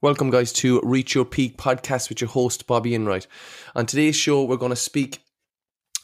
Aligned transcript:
Welcome, 0.00 0.30
guys, 0.30 0.52
to 0.52 0.80
Reach 0.84 1.16
Your 1.16 1.24
Peak 1.24 1.58
podcast 1.58 2.08
with 2.08 2.20
your 2.20 2.30
host, 2.30 2.68
Bobby 2.68 2.94
Enright. 2.94 3.26
On 3.74 3.84
today's 3.84 4.14
show, 4.14 4.44
we're 4.44 4.56
going 4.56 4.70
to 4.70 4.76
speak, 4.76 5.24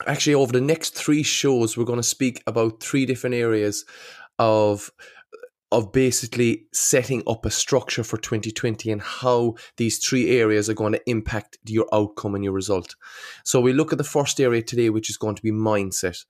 actually, 0.04 0.34
over 0.34 0.52
the 0.52 0.60
next 0.60 0.96
three 0.96 1.22
shows, 1.22 1.76
we're 1.76 1.84
going 1.84 2.00
to 2.00 2.02
speak 2.02 2.42
about 2.48 2.82
three 2.82 3.06
different 3.06 3.36
areas 3.36 3.84
of 4.40 4.90
of 5.70 5.92
basically 5.92 6.66
setting 6.72 7.22
up 7.28 7.46
a 7.46 7.50
structure 7.50 8.02
for 8.02 8.16
2020 8.16 8.90
and 8.90 9.00
how 9.00 9.54
these 9.76 9.98
three 9.98 10.38
areas 10.40 10.68
are 10.68 10.74
going 10.74 10.94
to 10.94 11.10
impact 11.10 11.58
your 11.64 11.86
outcome 11.92 12.34
and 12.34 12.42
your 12.42 12.52
result. 12.52 12.96
So 13.44 13.60
we 13.60 13.72
look 13.72 13.92
at 13.92 13.98
the 13.98 14.02
first 14.02 14.40
area 14.40 14.62
today, 14.62 14.90
which 14.90 15.08
is 15.08 15.16
going 15.16 15.36
to 15.36 15.42
be 15.42 15.52
mindset. 15.52 16.24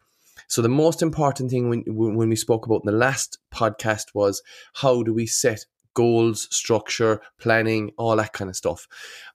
So 0.49 0.61
the 0.61 0.69
most 0.69 1.01
important 1.01 1.51
thing 1.51 1.71
when 1.71 1.83
when 1.87 2.29
we 2.29 2.37
spoke 2.37 2.67
about 2.67 2.83
in 2.85 2.93
the 2.93 2.99
last 2.99 3.39
podcast 3.51 4.09
was 4.13 4.43
how 4.75 5.03
do 5.03 5.15
we 5.15 5.27
set 5.27 5.65
goals, 5.95 6.49
structure, 6.55 7.21
planning, 7.39 7.93
all 7.97 8.17
that 8.17 8.33
kind 8.33 8.51
of 8.51 8.57
stuff. 8.57 8.87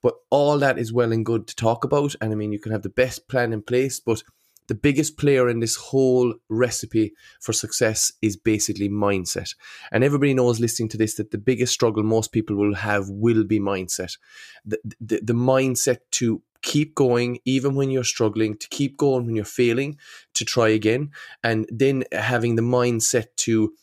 But 0.01 0.15
all 0.29 0.57
that 0.59 0.77
is 0.77 0.93
well 0.93 1.11
and 1.11 1.25
good 1.25 1.47
to 1.47 1.55
talk 1.55 1.83
about. 1.83 2.15
And 2.21 2.31
I 2.31 2.35
mean, 2.35 2.51
you 2.51 2.59
can 2.59 2.71
have 2.71 2.83
the 2.83 2.89
best 2.89 3.27
plan 3.27 3.53
in 3.53 3.61
place, 3.61 3.99
but 3.99 4.23
the 4.69 4.75
biggest 4.75 5.17
player 5.17 5.49
in 5.49 5.59
this 5.59 5.75
whole 5.75 6.35
recipe 6.47 7.13
for 7.41 7.53
success 7.53 8.13
is 8.21 8.37
basically 8.37 8.87
mindset. 8.87 9.55
And 9.91 10.03
everybody 10.03 10.35
knows 10.35 10.59
listening 10.59 10.89
to 10.89 10.97
this 10.97 11.15
that 11.15 11.31
the 11.31 11.39
biggest 11.39 11.73
struggle 11.73 12.03
most 12.03 12.31
people 12.31 12.55
will 12.55 12.75
have 12.75 13.09
will 13.09 13.43
be 13.43 13.59
mindset. 13.59 14.17
The, 14.63 14.77
the, 15.01 15.21
the 15.23 15.33
mindset 15.33 15.97
to 16.11 16.43
keep 16.61 16.93
going 16.93 17.39
even 17.45 17.73
when 17.73 17.89
you're 17.89 18.03
struggling, 18.03 18.57
to 18.57 18.69
keep 18.69 18.95
going 18.95 19.25
when 19.25 19.35
you're 19.35 19.45
failing, 19.45 19.97
to 20.35 20.45
try 20.45 20.69
again, 20.69 21.09
and 21.43 21.67
then 21.71 22.03
having 22.11 22.55
the 22.55 22.61
mindset 22.61 23.27
to 23.37 23.73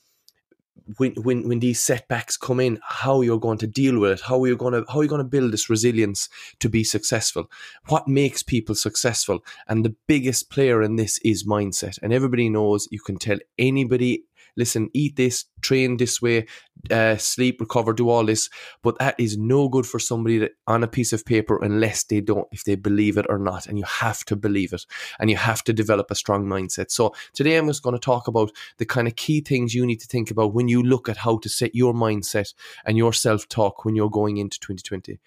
when 0.99 1.15
when 1.15 1.49
when 1.49 1.61
these 1.61 1.81
setbacks 1.81 2.37
come 2.37 2.61
in, 2.61 2.79
how 2.83 3.21
you're 3.21 3.41
going 3.41 3.59
to 3.59 3.67
deal 3.67 3.99
with 3.99 4.13
it, 4.13 4.21
how 4.21 4.45
you're 4.45 4.57
going 4.57 4.73
to 4.75 4.85
how 4.91 5.01
you're 5.01 5.09
going 5.09 5.23
to 5.23 5.29
build 5.29 5.53
this 5.53 5.69
resilience 5.69 6.29
to 6.61 6.69
be 6.69 6.85
successful. 6.85 7.51
What 7.89 8.07
makes 8.09 8.43
people 8.43 8.75
successful? 8.75 9.41
And 9.69 9.85
the 9.85 9.95
biggest 10.07 10.51
player 10.51 10.83
in 10.83 10.97
this 10.97 11.19
is 11.25 11.47
mindset. 11.47 11.99
And 12.03 12.13
everybody 12.13 12.49
knows 12.49 12.89
you 12.91 13.01
can 13.01 13.19
tell 13.19 13.39
anybody 13.59 14.25
listen, 14.57 14.89
eat 14.95 15.17
this, 15.17 15.45
train 15.61 15.97
this 15.97 16.21
way, 16.23 16.47
uh, 16.91 17.17
sleep, 17.17 17.61
recover, 17.61 17.93
do 17.93 18.09
all 18.09 18.25
this. 18.25 18.49
But 18.83 18.99
that 18.99 19.15
is 19.19 19.37
no 19.37 19.69
good 19.69 19.87
for 19.87 19.99
somebody 19.99 20.39
that, 20.39 20.53
on 20.67 20.83
a 20.83 20.89
piece 20.89 21.13
of 21.13 21.25
paper 21.25 21.59
unless 21.63 22.05
they 22.05 22.21
don't, 22.21 22.49
if 22.53 22.65
they 22.65 22.75
believe 22.75 23.17
it 23.19 23.27
or 23.29 23.39
not. 23.39 23.67
And 23.67 23.79
you 23.79 23.85
have 23.85 24.25
to 24.27 24.37
believe 24.37 24.73
it 24.73 24.85
and 25.19 25.31
you 25.31 25.37
have 25.37 25.63
to 25.65 25.73
develop 25.73 26.11
a 26.11 26.15
strong 26.15 26.47
mindset. 26.47 26.91
So 26.91 27.15
today 27.33 27.57
I'm 27.57 27.67
just 27.67 27.83
going 27.83 27.97
to 27.97 28.01
talk 28.01 28.29
about 28.29 28.51
the 28.79 28.87
kind 28.87 29.07
of 29.07 29.17
key 29.17 29.41
things 29.41 29.75
you 29.75 29.87
need 29.87 30.01
to 30.01 30.07
think 30.07 30.31
about 30.31 30.55
when 30.55 30.69
you 30.69 30.83
look 30.83 31.09
at 31.09 31.19
how 31.19 31.39
to 31.39 31.49
set 31.49 31.75
your 31.75 31.95
mindset 31.95 32.55
and 32.85 32.97
your 32.97 33.13
self 33.13 33.49
talk 33.49 33.85
when 33.85 33.95
you're 33.97 34.11
going 34.11 34.37
into 34.37 34.59
2020. 34.61 35.19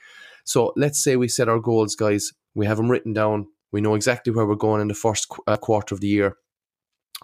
So 0.43 0.73
let's 0.75 0.99
say 0.99 1.15
we 1.15 1.27
set 1.27 1.49
our 1.49 1.59
goals, 1.59 1.95
guys. 1.95 2.33
We 2.55 2.65
have 2.65 2.77
them 2.77 2.89
written 2.89 3.13
down. 3.13 3.47
We 3.71 3.81
know 3.81 3.93
exactly 3.93 4.33
where 4.33 4.47
we're 4.47 4.55
going 4.55 4.81
in 4.81 4.87
the 4.87 4.95
first 4.95 5.29
qu- 5.29 5.43
uh, 5.45 5.57
quarter 5.57 5.93
of 5.93 6.01
the 6.01 6.07
year 6.07 6.37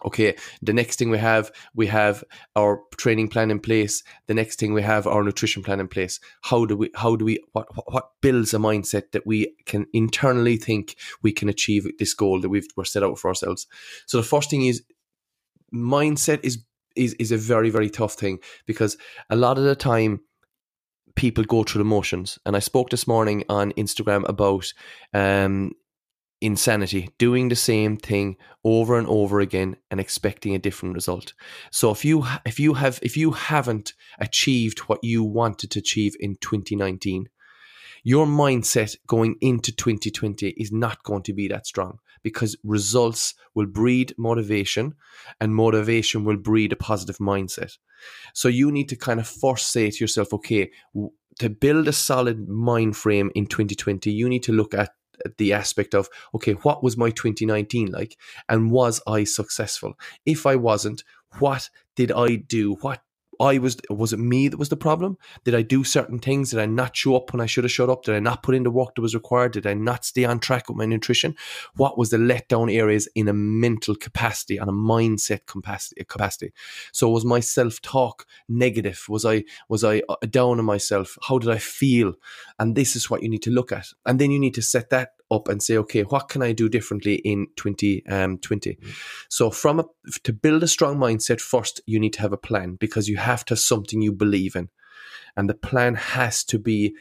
okay 0.03 0.35
the 0.61 0.73
next 0.73 0.99
thing 0.99 1.09
we 1.09 1.17
have 1.17 1.51
we 1.73 1.87
have 1.87 2.23
our 2.55 2.81
training 2.97 3.27
plan 3.27 3.51
in 3.51 3.59
place. 3.59 4.03
The 4.27 4.33
next 4.33 4.59
thing 4.59 4.73
we 4.73 4.81
have 4.81 5.07
our 5.07 5.23
nutrition 5.23 5.63
plan 5.63 5.79
in 5.79 5.87
place. 5.87 6.19
How 6.41 6.65
do 6.65 6.75
we 6.75 6.89
how 6.95 7.15
do 7.15 7.25
we 7.25 7.39
what 7.53 7.67
what 7.91 8.11
builds 8.21 8.53
a 8.53 8.57
mindset 8.57 9.11
that 9.11 9.25
we 9.25 9.55
can 9.65 9.85
internally 9.93 10.57
think 10.57 10.95
we 11.21 11.31
can 11.31 11.49
achieve 11.49 11.87
this 11.99 12.13
goal 12.13 12.41
that 12.41 12.49
we've 12.49 12.67
we're 12.75 12.85
set 12.85 13.03
out 13.03 13.19
for 13.19 13.29
ourselves? 13.29 13.67
So 14.05 14.17
the 14.17 14.23
first 14.23 14.49
thing 14.49 14.65
is 14.65 14.83
mindset 15.73 16.39
is 16.43 16.63
is 16.95 17.13
is 17.15 17.31
a 17.31 17.37
very 17.37 17.69
very 17.69 17.89
tough 17.89 18.13
thing 18.13 18.39
because 18.65 18.97
a 19.29 19.35
lot 19.35 19.57
of 19.57 19.63
the 19.63 19.75
time 19.75 20.21
people 21.15 21.43
go 21.43 21.63
through 21.63 21.79
the 21.79 21.85
motions. 21.85 22.39
And 22.45 22.55
i 22.55 22.59
spoke 22.59 22.89
this 22.89 23.07
morning 23.07 23.43
on 23.49 23.71
instagram 23.73 24.27
about 24.27 24.73
um 25.13 25.71
insanity 26.45 27.09
doing 27.17 27.49
the 27.49 27.55
same 27.55 27.97
thing 27.97 28.37
over 28.63 28.97
and 28.97 29.07
over 29.07 29.39
again 29.39 29.75
and 29.89 29.99
expecting 29.99 30.55
a 30.55 30.59
different 30.59 30.95
result. 30.95 31.33
So 31.71 31.91
if 31.91 32.05
you 32.05 32.25
if 32.45 32.59
you 32.59 32.75
have 32.75 32.99
if 33.01 33.17
you 33.17 33.31
haven't 33.31 33.93
achieved 34.19 34.79
what 34.79 34.99
you 35.03 35.23
wanted 35.23 35.71
to 35.71 35.79
achieve 35.79 36.15
in 36.19 36.35
2019 36.41 37.27
your 38.07 38.27
mindset 38.27 38.95
going 39.07 39.35
into 39.41 39.71
2020 39.71 40.49
is 40.49 40.71
not 40.71 41.03
going 41.03 41.23
to 41.23 41.33
be 41.33 41.47
that 41.47 41.65
strong 41.65 41.97
because 42.21 42.55
results 42.63 43.33
will 43.55 43.65
breed 43.65 44.13
motivation 44.15 44.93
and 45.41 45.55
motivation 45.55 46.23
will 46.23 46.37
breed 46.37 46.71
a 46.71 46.75
positive 46.75 47.17
mindset. 47.17 47.79
So 48.35 48.47
you 48.47 48.71
need 48.71 48.89
to 48.89 48.95
kind 48.95 49.19
of 49.19 49.27
first 49.27 49.71
say 49.71 49.89
to 49.89 50.03
yourself 50.03 50.31
okay 50.33 50.69
to 51.39 51.49
build 51.49 51.87
a 51.87 51.93
solid 51.93 52.47
mind 52.47 52.95
frame 52.95 53.31
in 53.33 53.47
2020 53.47 54.11
you 54.11 54.29
need 54.29 54.43
to 54.43 54.53
look 54.53 54.75
at 54.75 54.91
the 55.37 55.53
aspect 55.53 55.93
of 55.93 56.09
okay 56.33 56.53
what 56.53 56.83
was 56.83 56.97
my 56.97 57.09
2019 57.09 57.91
like 57.91 58.17
and 58.49 58.71
was 58.71 59.01
i 59.07 59.23
successful 59.23 59.93
if 60.25 60.45
i 60.45 60.55
wasn't 60.55 61.03
what 61.39 61.69
did 61.95 62.11
i 62.11 62.35
do 62.35 62.73
what 62.81 63.01
I 63.39 63.57
was 63.57 63.77
was 63.89 64.13
it 64.13 64.19
me 64.19 64.47
that 64.47 64.57
was 64.57 64.69
the 64.69 64.77
problem? 64.77 65.17
Did 65.43 65.55
I 65.55 65.61
do 65.61 65.83
certain 65.83 66.19
things? 66.19 66.51
Did 66.51 66.59
I 66.59 66.65
not 66.65 66.95
show 66.95 67.15
up 67.15 67.33
when 67.33 67.41
I 67.41 67.45
should 67.45 67.63
have 67.63 67.71
showed 67.71 67.89
up? 67.89 68.03
Did 68.03 68.15
I 68.15 68.19
not 68.19 68.43
put 68.43 68.55
in 68.55 68.63
the 68.63 68.71
work 68.71 68.95
that 68.95 69.01
was 69.01 69.15
required? 69.15 69.53
Did 69.53 69.67
I 69.67 69.73
not 69.73 70.05
stay 70.05 70.25
on 70.25 70.39
track 70.39 70.69
with 70.69 70.77
my 70.77 70.85
nutrition? 70.85 71.35
What 71.75 71.97
was 71.97 72.09
the 72.09 72.17
letdown 72.17 72.73
areas 72.73 73.07
in 73.15 73.27
a 73.27 73.33
mental 73.33 73.95
capacity 73.95 74.57
and 74.57 74.69
a 74.69 74.73
mindset 74.73 75.45
capacity? 75.45 76.03
Capacity. 76.05 76.53
So 76.91 77.09
was 77.09 77.25
my 77.25 77.39
self 77.39 77.81
talk 77.81 78.25
negative? 78.47 79.03
Was 79.09 79.25
I 79.25 79.43
was 79.69 79.83
I 79.83 80.01
uh, 80.09 80.15
down 80.29 80.59
on 80.59 80.65
myself? 80.65 81.17
How 81.27 81.39
did 81.39 81.49
I 81.49 81.57
feel? 81.57 82.13
And 82.59 82.75
this 82.75 82.95
is 82.95 83.09
what 83.09 83.23
you 83.23 83.29
need 83.29 83.43
to 83.43 83.51
look 83.51 83.71
at, 83.71 83.87
and 84.05 84.19
then 84.19 84.31
you 84.31 84.39
need 84.39 84.53
to 84.55 84.61
set 84.61 84.89
that 84.89 85.14
up 85.31 85.47
and 85.47 85.61
say, 85.61 85.77
okay, 85.77 86.03
what 86.03 86.29
can 86.29 86.41
I 86.41 86.51
do 86.51 86.69
differently 86.69 87.15
in 87.15 87.47
2020? 87.55 88.03
Um, 88.07 88.37
mm-hmm. 88.37 88.89
So, 89.29 89.49
from 89.49 89.79
a, 89.79 89.85
to 90.23 90.33
build 90.33 90.63
a 90.63 90.67
strong 90.67 90.97
mindset, 90.97 91.41
first 91.41 91.81
you 91.85 91.99
need 91.99 92.13
to 92.13 92.21
have 92.21 92.33
a 92.33 92.37
plan 92.37 92.75
because 92.75 93.07
you 93.07 93.17
have 93.17 93.45
to 93.45 93.53
have 93.53 93.59
something 93.59 94.01
you 94.01 94.11
believe 94.11 94.55
in, 94.55 94.69
and 95.35 95.49
the 95.49 95.55
plan 95.55 95.95
has 95.95 96.43
to 96.45 96.59
be 96.59 96.95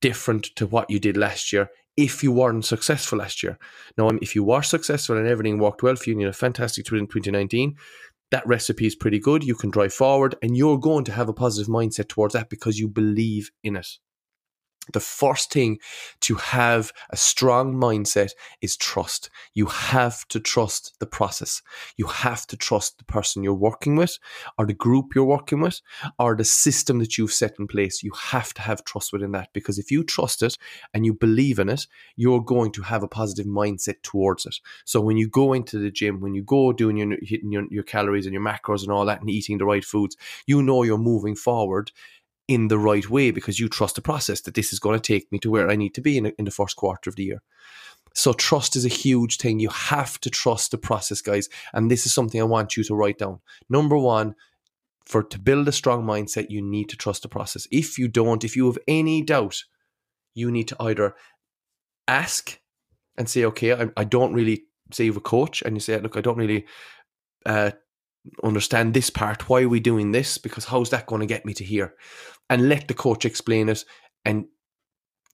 different 0.00 0.44
to 0.56 0.66
what 0.66 0.90
you 0.90 0.98
did 0.98 1.16
last 1.16 1.52
year. 1.52 1.70
If 1.96 2.24
you 2.24 2.32
weren't 2.32 2.64
successful 2.64 3.18
last 3.18 3.42
year, 3.42 3.58
now 3.96 4.08
if 4.20 4.34
you 4.34 4.42
were 4.42 4.62
successful 4.62 5.16
and 5.16 5.28
everything 5.28 5.58
worked 5.58 5.82
well 5.82 5.96
for 5.96 6.10
you, 6.10 6.14
and 6.14 6.20
you 6.20 6.26
had 6.26 6.34
a 6.34 6.38
fantastic 6.38 6.86
2019, 6.86 7.76
that 8.30 8.46
recipe 8.46 8.86
is 8.86 8.96
pretty 8.96 9.20
good. 9.20 9.44
You 9.44 9.54
can 9.54 9.70
drive 9.70 9.94
forward, 9.94 10.34
and 10.42 10.56
you're 10.56 10.78
going 10.78 11.04
to 11.04 11.12
have 11.12 11.28
a 11.28 11.32
positive 11.32 11.72
mindset 11.72 12.08
towards 12.08 12.34
that 12.34 12.50
because 12.50 12.78
you 12.78 12.88
believe 12.88 13.50
in 13.62 13.76
it 13.76 13.98
the 14.92 15.00
first 15.00 15.50
thing 15.52 15.78
to 16.20 16.34
have 16.34 16.92
a 17.10 17.16
strong 17.16 17.74
mindset 17.74 18.32
is 18.60 18.76
trust. 18.76 19.30
You 19.54 19.66
have 19.66 20.26
to 20.28 20.40
trust 20.40 20.96
the 21.00 21.06
process. 21.06 21.62
You 21.96 22.06
have 22.06 22.46
to 22.48 22.56
trust 22.56 22.98
the 22.98 23.04
person 23.04 23.42
you're 23.42 23.54
working 23.54 23.96
with, 23.96 24.18
or 24.58 24.66
the 24.66 24.74
group 24.74 25.14
you're 25.14 25.24
working 25.24 25.60
with, 25.60 25.80
or 26.18 26.36
the 26.36 26.44
system 26.44 26.98
that 26.98 27.16
you've 27.16 27.32
set 27.32 27.54
in 27.58 27.66
place. 27.66 28.02
You 28.02 28.12
have 28.12 28.52
to 28.54 28.62
have 28.62 28.84
trust 28.84 29.12
within 29.12 29.32
that 29.32 29.52
because 29.52 29.78
if 29.78 29.90
you 29.90 30.04
trust 30.04 30.42
it 30.42 30.58
and 30.92 31.06
you 31.06 31.14
believe 31.14 31.58
in 31.58 31.68
it, 31.68 31.86
you're 32.16 32.42
going 32.42 32.72
to 32.72 32.82
have 32.82 33.02
a 33.02 33.08
positive 33.08 33.46
mindset 33.46 34.02
towards 34.02 34.46
it. 34.46 34.56
So 34.84 35.00
when 35.00 35.16
you 35.16 35.28
go 35.28 35.52
into 35.52 35.78
the 35.78 35.90
gym, 35.90 36.20
when 36.20 36.34
you 36.34 36.42
go 36.42 36.72
doing 36.72 36.96
your 36.96 37.16
hitting 37.22 37.52
your, 37.52 37.64
your 37.70 37.82
calories 37.82 38.26
and 38.26 38.32
your 38.32 38.42
macros 38.42 38.82
and 38.82 38.92
all 38.92 39.04
that 39.06 39.20
and 39.20 39.30
eating 39.30 39.58
the 39.58 39.64
right 39.64 39.84
foods, 39.84 40.16
you 40.46 40.62
know 40.62 40.82
you're 40.82 40.98
moving 40.98 41.34
forward 41.34 41.90
in 42.46 42.68
the 42.68 42.78
right 42.78 43.08
way 43.08 43.30
because 43.30 43.58
you 43.58 43.68
trust 43.68 43.94
the 43.96 44.02
process 44.02 44.40
that 44.42 44.54
this 44.54 44.72
is 44.72 44.78
going 44.78 44.98
to 44.98 45.12
take 45.12 45.30
me 45.32 45.38
to 45.38 45.50
where 45.50 45.70
I 45.70 45.76
need 45.76 45.94
to 45.94 46.00
be 46.00 46.18
in, 46.18 46.26
in 46.38 46.44
the 46.44 46.50
first 46.50 46.76
quarter 46.76 47.08
of 47.08 47.16
the 47.16 47.24
year. 47.24 47.42
So 48.14 48.32
trust 48.32 48.76
is 48.76 48.84
a 48.84 48.88
huge 48.88 49.38
thing. 49.38 49.58
You 49.58 49.70
have 49.70 50.20
to 50.20 50.30
trust 50.30 50.70
the 50.70 50.78
process, 50.78 51.20
guys. 51.20 51.48
And 51.72 51.90
this 51.90 52.06
is 52.06 52.14
something 52.14 52.40
I 52.40 52.44
want 52.44 52.76
you 52.76 52.84
to 52.84 52.94
write 52.94 53.18
down. 53.18 53.40
Number 53.68 53.96
one, 53.96 54.34
for 55.04 55.22
to 55.22 55.38
build 55.38 55.68
a 55.68 55.72
strong 55.72 56.04
mindset, 56.04 56.50
you 56.50 56.62
need 56.62 56.88
to 56.90 56.96
trust 56.96 57.22
the 57.22 57.28
process. 57.28 57.66
If 57.70 57.98
you 57.98 58.08
don't, 58.08 58.44
if 58.44 58.56
you 58.56 58.66
have 58.66 58.78
any 58.86 59.22
doubt, 59.22 59.64
you 60.34 60.50
need 60.50 60.68
to 60.68 60.76
either 60.80 61.14
ask 62.06 62.60
and 63.16 63.28
say, 63.28 63.44
okay, 63.44 63.72
I, 63.72 63.88
I 63.96 64.04
don't 64.04 64.32
really 64.32 64.64
say 64.92 65.04
you 65.04 65.10
have 65.10 65.18
a 65.18 65.20
coach, 65.20 65.62
and 65.62 65.76
you 65.76 65.80
say, 65.80 65.98
look, 65.98 66.16
I 66.16 66.20
don't 66.20 66.38
really 66.38 66.66
uh, 67.46 67.72
understand 68.42 68.94
this 68.94 69.10
part. 69.10 69.48
Why 69.48 69.62
are 69.62 69.68
we 69.68 69.80
doing 69.80 70.12
this? 70.12 70.38
Because 70.38 70.66
how's 70.66 70.90
that 70.90 71.06
going 71.06 71.20
to 71.20 71.26
get 71.26 71.44
me 71.44 71.54
to 71.54 71.64
here? 71.64 71.94
And 72.48 72.68
let 72.68 72.88
the 72.88 72.94
coach 72.94 73.24
explain 73.24 73.68
it 73.68 73.84
and 74.24 74.46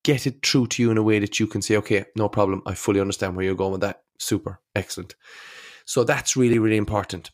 get 0.02 0.26
it 0.26 0.44
through 0.44 0.68
to 0.68 0.82
you 0.82 0.90
in 0.90 0.98
a 0.98 1.02
way 1.02 1.18
that 1.18 1.38
you 1.38 1.46
can 1.46 1.62
say, 1.62 1.76
okay, 1.76 2.04
no 2.16 2.28
problem. 2.28 2.62
I 2.66 2.74
fully 2.74 3.00
understand 3.00 3.36
where 3.36 3.44
you're 3.44 3.54
going 3.54 3.72
with 3.72 3.80
that. 3.82 4.02
Super. 4.18 4.60
Excellent. 4.74 5.14
So 5.84 6.04
that's 6.04 6.36
really, 6.36 6.58
really 6.58 6.76
important. 6.76 7.30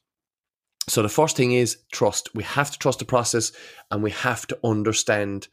So 0.88 1.02
the 1.02 1.08
first 1.08 1.36
thing 1.36 1.52
is 1.52 1.78
trust. 1.92 2.34
We 2.34 2.44
have 2.44 2.70
to 2.70 2.78
trust 2.78 3.00
the 3.00 3.04
process 3.04 3.52
and 3.90 4.02
we 4.02 4.12
have 4.12 4.46
to 4.46 4.58
understand 4.62 5.48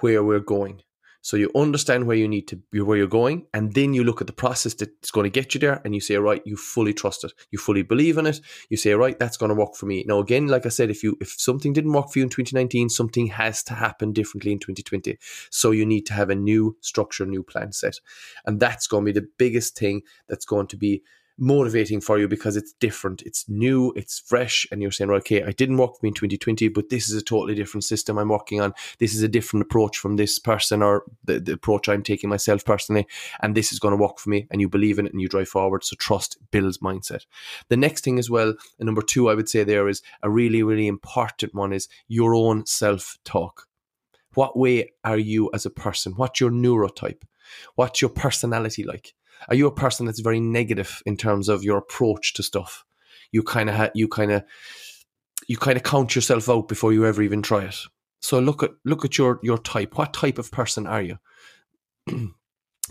where 0.00 0.22
we're 0.22 0.40
going. 0.40 0.82
So 1.24 1.38
you 1.38 1.50
understand 1.56 2.06
where 2.06 2.18
you 2.18 2.28
need 2.28 2.46
to 2.48 2.56
be, 2.56 2.82
where 2.82 2.98
you're 2.98 3.06
going, 3.06 3.46
and 3.54 3.72
then 3.72 3.94
you 3.94 4.04
look 4.04 4.20
at 4.20 4.26
the 4.26 4.34
process 4.34 4.74
that's 4.74 5.10
going 5.10 5.24
to 5.24 5.30
get 5.30 5.54
you 5.54 5.58
there, 5.58 5.80
and 5.82 5.94
you 5.94 6.00
say, 6.02 6.16
right, 6.16 6.42
you 6.44 6.54
fully 6.54 6.92
trust 6.92 7.24
it, 7.24 7.32
you 7.50 7.58
fully 7.58 7.82
believe 7.82 8.18
in 8.18 8.26
it. 8.26 8.42
You 8.68 8.76
say, 8.76 8.92
right, 8.92 9.18
that's 9.18 9.38
going 9.38 9.48
to 9.48 9.54
work 9.54 9.74
for 9.74 9.86
me. 9.86 10.04
Now, 10.06 10.18
again, 10.18 10.48
like 10.48 10.66
I 10.66 10.68
said, 10.68 10.90
if 10.90 11.02
you 11.02 11.16
if 11.22 11.30
something 11.30 11.72
didn't 11.72 11.94
work 11.94 12.10
for 12.10 12.18
you 12.18 12.24
in 12.24 12.28
2019, 12.28 12.90
something 12.90 13.28
has 13.28 13.62
to 13.62 13.72
happen 13.72 14.12
differently 14.12 14.52
in 14.52 14.58
2020. 14.58 15.16
So 15.48 15.70
you 15.70 15.86
need 15.86 16.04
to 16.06 16.12
have 16.12 16.28
a 16.28 16.34
new 16.34 16.76
structure, 16.82 17.24
new 17.24 17.42
plan 17.42 17.72
set, 17.72 18.00
and 18.44 18.60
that's 18.60 18.86
going 18.86 19.06
to 19.06 19.12
be 19.14 19.18
the 19.18 19.28
biggest 19.38 19.78
thing 19.78 20.02
that's 20.28 20.44
going 20.44 20.66
to 20.66 20.76
be 20.76 21.02
motivating 21.38 22.00
for 22.00 22.18
you 22.18 22.28
because 22.28 22.56
it's 22.56 22.72
different, 22.74 23.22
it's 23.22 23.48
new, 23.48 23.92
it's 23.96 24.20
fresh, 24.20 24.66
and 24.70 24.80
you're 24.80 24.90
saying, 24.90 25.10
okay, 25.10 25.42
I 25.42 25.50
didn't 25.50 25.78
work 25.78 25.92
for 25.92 26.00
me 26.02 26.08
in 26.08 26.14
2020, 26.14 26.68
but 26.68 26.90
this 26.90 27.08
is 27.08 27.20
a 27.20 27.24
totally 27.24 27.54
different 27.54 27.84
system 27.84 28.18
I'm 28.18 28.28
working 28.28 28.60
on. 28.60 28.72
This 28.98 29.14
is 29.14 29.22
a 29.22 29.28
different 29.28 29.64
approach 29.64 29.98
from 29.98 30.16
this 30.16 30.38
person 30.38 30.82
or 30.82 31.04
the, 31.24 31.40
the 31.40 31.52
approach 31.52 31.88
I'm 31.88 32.02
taking 32.02 32.30
myself 32.30 32.64
personally, 32.64 33.06
and 33.40 33.54
this 33.54 33.72
is 33.72 33.78
going 33.78 33.92
to 33.92 34.02
work 34.02 34.18
for 34.18 34.30
me. 34.30 34.46
And 34.50 34.60
you 34.60 34.68
believe 34.68 34.98
in 34.98 35.06
it 35.06 35.12
and 35.12 35.20
you 35.20 35.28
drive 35.28 35.48
forward. 35.48 35.84
So 35.84 35.96
trust 35.98 36.38
builds 36.50 36.78
mindset. 36.78 37.26
The 37.68 37.76
next 37.76 38.04
thing 38.04 38.18
as 38.18 38.30
well, 38.30 38.54
and 38.78 38.86
number 38.86 39.02
two, 39.02 39.28
I 39.28 39.34
would 39.34 39.48
say 39.48 39.64
there 39.64 39.88
is 39.88 40.02
a 40.22 40.30
really, 40.30 40.62
really 40.62 40.86
important 40.86 41.54
one 41.54 41.72
is 41.72 41.88
your 42.08 42.34
own 42.34 42.66
self 42.66 43.18
talk. 43.24 43.66
What 44.34 44.56
way 44.56 44.90
are 45.04 45.18
you 45.18 45.50
as 45.54 45.64
a 45.64 45.70
person? 45.70 46.12
What's 46.16 46.40
your 46.40 46.50
neurotype? 46.50 47.22
What's 47.76 48.02
your 48.02 48.10
personality 48.10 48.84
like? 48.84 49.14
Are 49.48 49.54
you 49.54 49.66
a 49.66 49.74
person 49.74 50.06
that's 50.06 50.20
very 50.20 50.40
negative 50.40 51.02
in 51.06 51.16
terms 51.16 51.48
of 51.48 51.64
your 51.64 51.78
approach 51.78 52.34
to 52.34 52.42
stuff? 52.42 52.84
You 53.32 53.42
kind 53.42 53.68
of 53.68 53.76
ha- 53.76 53.90
you 53.94 54.08
kind 54.08 54.32
of 54.32 54.44
you 55.48 55.56
kind 55.56 55.76
of 55.76 55.82
count 55.82 56.14
yourself 56.14 56.48
out 56.48 56.68
before 56.68 56.92
you 56.92 57.06
ever 57.06 57.22
even 57.22 57.42
try 57.42 57.64
it. 57.64 57.76
So 58.20 58.38
look 58.38 58.62
at 58.62 58.70
look 58.84 59.04
at 59.04 59.18
your 59.18 59.40
your 59.42 59.58
type. 59.58 59.96
What 59.98 60.14
type 60.14 60.38
of 60.38 60.50
person 60.50 60.86
are 60.86 61.02
you? 61.02 61.18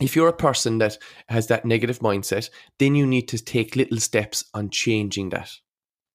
if 0.02 0.16
you're 0.16 0.28
a 0.28 0.34
person 0.34 0.78
that 0.80 0.98
has 1.30 1.48
that 1.48 1.66
negative 1.66 2.00
mindset, 2.00 2.50
then 2.80 2.96
you 2.96 3.06
need 3.06 3.28
to 3.30 3.44
take 3.44 3.76
little 3.76 4.00
steps 4.00 4.46
on 4.54 4.70
changing 4.70 5.30
that. 5.30 5.52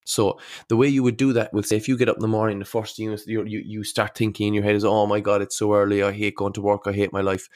So 0.05 0.39
the 0.69 0.77
way 0.77 0.89
you 0.89 1.03
would 1.03 1.17
do 1.17 1.33
that 1.35 1.53
would 1.53 1.67
say 1.67 1.77
if 1.77 1.87
you 1.87 1.97
get 1.97 2.09
up 2.09 2.17
in 2.17 2.23
the 2.23 2.29
morning, 2.29 2.59
the 2.59 2.65
first 2.65 2.97
thing 2.97 3.17
you, 3.27 3.45
you 3.45 3.63
you 3.65 3.85
start 3.85 4.17
thinking 4.17 4.49
in 4.49 4.55
your 4.55 4.65
head 4.65 4.77
is, 4.77 4.85
"Oh 4.85 5.07
my 5.07 5.21
God, 5.21 5.43
it's 5.43 5.59
so 5.59 5.75
early. 5.75 6.03
I 6.03 6.13
hate 6.13 6.37
going 6.37 6.55
to 6.55 6.63
work. 6.63 6.83
I 6.87 6.93
hate 6.93 7.13
my 7.13 7.21
life." 7.21 7.49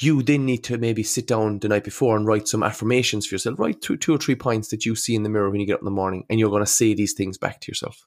You 0.00 0.22
then 0.22 0.46
need 0.46 0.64
to 0.64 0.78
maybe 0.78 1.02
sit 1.02 1.26
down 1.26 1.58
the 1.58 1.68
night 1.68 1.84
before 1.84 2.16
and 2.16 2.26
write 2.26 2.48
some 2.48 2.62
affirmations 2.62 3.26
for 3.26 3.34
yourself. 3.34 3.58
Write 3.58 3.82
two, 3.82 3.96
two 3.96 4.14
or 4.14 4.18
three 4.18 4.34
points 4.34 4.68
that 4.68 4.86
you 4.86 4.96
see 4.96 5.14
in 5.14 5.22
the 5.22 5.28
mirror 5.28 5.50
when 5.50 5.60
you 5.60 5.66
get 5.66 5.74
up 5.74 5.80
in 5.80 5.84
the 5.84 5.90
morning, 5.90 6.24
and 6.30 6.40
you're 6.40 6.50
going 6.50 6.64
to 6.64 6.70
say 6.70 6.94
these 6.94 7.12
things 7.12 7.38
back 7.38 7.60
to 7.60 7.70
yourself. 7.70 8.06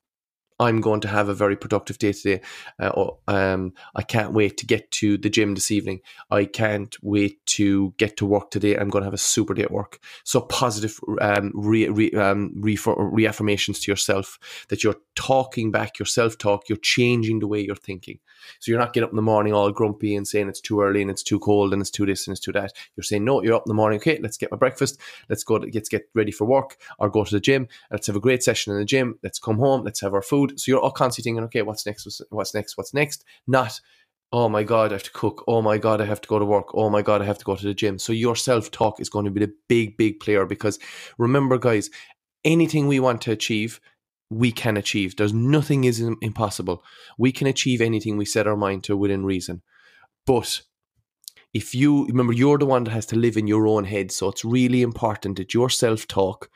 I'm 0.59 0.81
going 0.81 1.01
to 1.01 1.07
have 1.07 1.29
a 1.29 1.33
very 1.33 1.55
productive 1.55 1.97
day 1.97 2.13
today. 2.13 2.41
Uh, 2.79 3.11
um, 3.27 3.73
I 3.95 4.01
can't 4.01 4.33
wait 4.33 4.57
to 4.57 4.65
get 4.65 4.89
to 4.91 5.17
the 5.17 5.29
gym 5.29 5.55
this 5.55 5.71
evening. 5.71 6.01
I 6.29 6.45
can't 6.45 6.95
wait 7.01 7.45
to 7.47 7.93
get 7.97 8.17
to 8.17 8.25
work 8.25 8.51
today. 8.51 8.75
I'm 8.75 8.89
going 8.89 9.01
to 9.01 9.07
have 9.07 9.13
a 9.13 9.17
super 9.17 9.53
day 9.53 9.63
at 9.63 9.71
work. 9.71 9.99
So 10.23 10.41
positive 10.41 10.99
um, 11.21 11.51
re, 11.55 11.89
re, 11.89 12.11
um, 12.11 12.53
re, 12.55 12.77
reaffirmations 12.77 13.81
to 13.81 13.91
yourself 13.91 14.39
that 14.69 14.83
you're 14.83 14.95
talking 15.15 15.71
back 15.71 15.99
your 15.99 16.05
self 16.05 16.37
talk. 16.37 16.69
You're 16.69 16.77
changing 16.77 17.39
the 17.39 17.47
way 17.47 17.61
you're 17.61 17.75
thinking. 17.75 18.19
So 18.59 18.71
you're 18.71 18.79
not 18.79 18.93
getting 18.93 19.05
up 19.05 19.11
in 19.11 19.15
the 19.15 19.21
morning 19.21 19.53
all 19.53 19.71
grumpy 19.71 20.15
and 20.15 20.27
saying 20.27 20.49
it's 20.49 20.61
too 20.61 20.81
early 20.81 21.01
and 21.01 21.09
it's 21.09 21.23
too 21.23 21.39
cold 21.39 21.73
and 21.73 21.81
it's 21.81 21.91
too 21.91 22.05
this 22.05 22.27
and 22.27 22.33
it's 22.33 22.43
too 22.43 22.51
that. 22.53 22.73
You're 22.95 23.03
saying 23.03 23.23
no. 23.23 23.41
You're 23.41 23.55
up 23.55 23.63
in 23.65 23.69
the 23.69 23.75
morning. 23.75 23.99
Okay, 23.99 24.19
let's 24.21 24.37
get 24.37 24.51
my 24.51 24.57
breakfast. 24.57 24.99
Let's 25.29 25.43
go. 25.43 25.59
To, 25.59 25.69
let's 25.73 25.89
get 25.89 26.09
ready 26.15 26.31
for 26.31 26.45
work 26.45 26.77
or 26.99 27.09
go 27.09 27.23
to 27.23 27.31
the 27.31 27.39
gym. 27.39 27.67
Let's 27.91 28.07
have 28.07 28.15
a 28.15 28.21
great 28.21 28.43
session 28.43 28.73
in 28.73 28.79
the 28.79 28.85
gym. 28.85 29.19
Let's 29.23 29.39
come 29.39 29.57
home. 29.57 29.83
Let's 29.83 30.01
have 30.01 30.13
our 30.13 30.21
food. 30.21 30.59
So 30.59 30.71
you're 30.71 30.81
all 30.81 30.91
constantly 30.91 31.29
thinking, 31.29 31.43
okay, 31.45 31.61
what's 31.61 31.85
next? 31.85 32.21
What's 32.29 32.53
next? 32.53 32.77
What's 32.77 32.93
next? 32.93 33.23
Not 33.47 33.79
oh 34.33 34.49
my 34.49 34.63
god 34.63 34.91
i 34.91 34.95
have 34.95 35.03
to 35.03 35.11
cook 35.11 35.43
oh 35.47 35.61
my 35.61 35.77
god 35.77 36.01
i 36.01 36.05
have 36.05 36.19
to 36.19 36.27
go 36.27 36.39
to 36.39 36.45
work 36.45 36.73
oh 36.73 36.89
my 36.89 37.03
god 37.03 37.21
i 37.21 37.25
have 37.25 37.37
to 37.37 37.45
go 37.45 37.55
to 37.55 37.65
the 37.65 37.73
gym 37.73 37.99
so 37.99 38.11
your 38.11 38.35
self-talk 38.35 38.99
is 38.99 39.07
going 39.07 39.23
to 39.23 39.31
be 39.31 39.39
the 39.39 39.53
big 39.69 39.95
big 39.95 40.19
player 40.19 40.45
because 40.45 40.79
remember 41.19 41.57
guys 41.57 41.89
anything 42.43 42.87
we 42.87 42.99
want 42.99 43.21
to 43.21 43.31
achieve 43.31 43.79
we 44.29 44.51
can 44.51 44.77
achieve. 44.77 45.15
There's 45.15 45.33
nothing 45.33 45.83
is 45.83 45.99
impossible. 45.99 46.83
We 47.17 47.31
can 47.31 47.47
achieve 47.47 47.81
anything 47.81 48.17
we 48.17 48.25
set 48.25 48.47
our 48.47 48.57
mind 48.57 48.83
to 48.85 48.97
within 48.97 49.25
reason. 49.25 49.61
But 50.25 50.61
if 51.53 51.75
you 51.75 52.05
remember, 52.07 52.33
you're 52.33 52.57
the 52.57 52.65
one 52.65 52.83
that 52.85 52.91
has 52.91 53.05
to 53.07 53.15
live 53.15 53.37
in 53.37 53.47
your 53.47 53.67
own 53.67 53.85
head. 53.85 54.11
So 54.11 54.29
it's 54.29 54.43
really 54.43 54.81
important 54.81 55.37
that 55.37 55.53
your 55.53 55.69
self 55.69 56.07
talk 56.07 56.49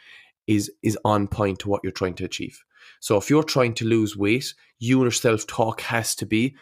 is 0.47 0.71
is 0.81 0.97
on 1.03 1.27
point 1.27 1.59
to 1.59 1.69
what 1.69 1.81
you're 1.83 1.91
trying 1.91 2.15
to 2.15 2.25
achieve. 2.25 2.63
So 2.99 3.17
if 3.17 3.29
you're 3.29 3.43
trying 3.43 3.73
to 3.75 3.85
lose 3.85 4.17
weight, 4.17 4.53
your 4.79 5.11
self 5.11 5.45
talk 5.45 5.81
has 5.81 6.15
to 6.15 6.25
be 6.25 6.55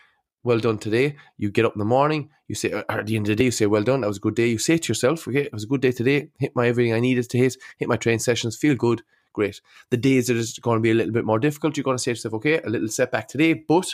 well 0.44 0.60
done 0.60 0.78
today. 0.78 1.16
You 1.38 1.50
get 1.50 1.66
up 1.66 1.76
in 1.76 1.80
the 1.80 1.86
morning, 1.86 2.30
you 2.48 2.56
say 2.56 2.72
at 2.72 3.06
the 3.08 3.16
end 3.16 3.26
of 3.26 3.30
the 3.30 3.36
day, 3.36 3.46
you 3.46 3.52
say, 3.52 3.66
Well 3.66 3.84
done, 3.84 4.02
that 4.02 4.08
was 4.08 4.18
a 4.18 4.22
good 4.22 4.36
day. 4.36 4.48
You 4.48 4.58
say 4.58 4.78
to 4.78 4.90
yourself, 4.90 5.28
Okay, 5.28 5.44
it 5.44 5.54
was 5.54 5.64
a 5.64 5.68
good 5.68 5.82
day 5.82 5.92
today, 5.92 6.30
hit 6.38 6.56
my 6.56 6.68
everything 6.68 6.94
I 6.94 7.00
needed 7.00 7.30
to 7.30 7.38
hit, 7.38 7.58
hit 7.78 7.88
my 7.88 7.98
train 7.98 8.20
sessions, 8.20 8.56
feel 8.56 8.76
good, 8.76 9.02
great. 9.36 9.62
The 9.92 9.98
days 9.98 10.28
that 10.28 10.38
it's 10.38 10.58
going 10.58 10.78
to 10.78 10.82
be 10.82 10.92
a 10.92 10.96
little 10.96 11.14
bit 11.14 11.26
more 11.26 11.40
difficult, 11.40 11.78
you're 11.78 11.84
going 11.84 11.98
to 11.98 12.02
say 12.02 12.12
to 12.12 12.16
yourself, 12.16 12.34
okay, 12.36 12.60
a 12.62 12.70
little 12.70 12.88
setback 12.88 13.28
today, 13.28 13.54
but 13.54 13.88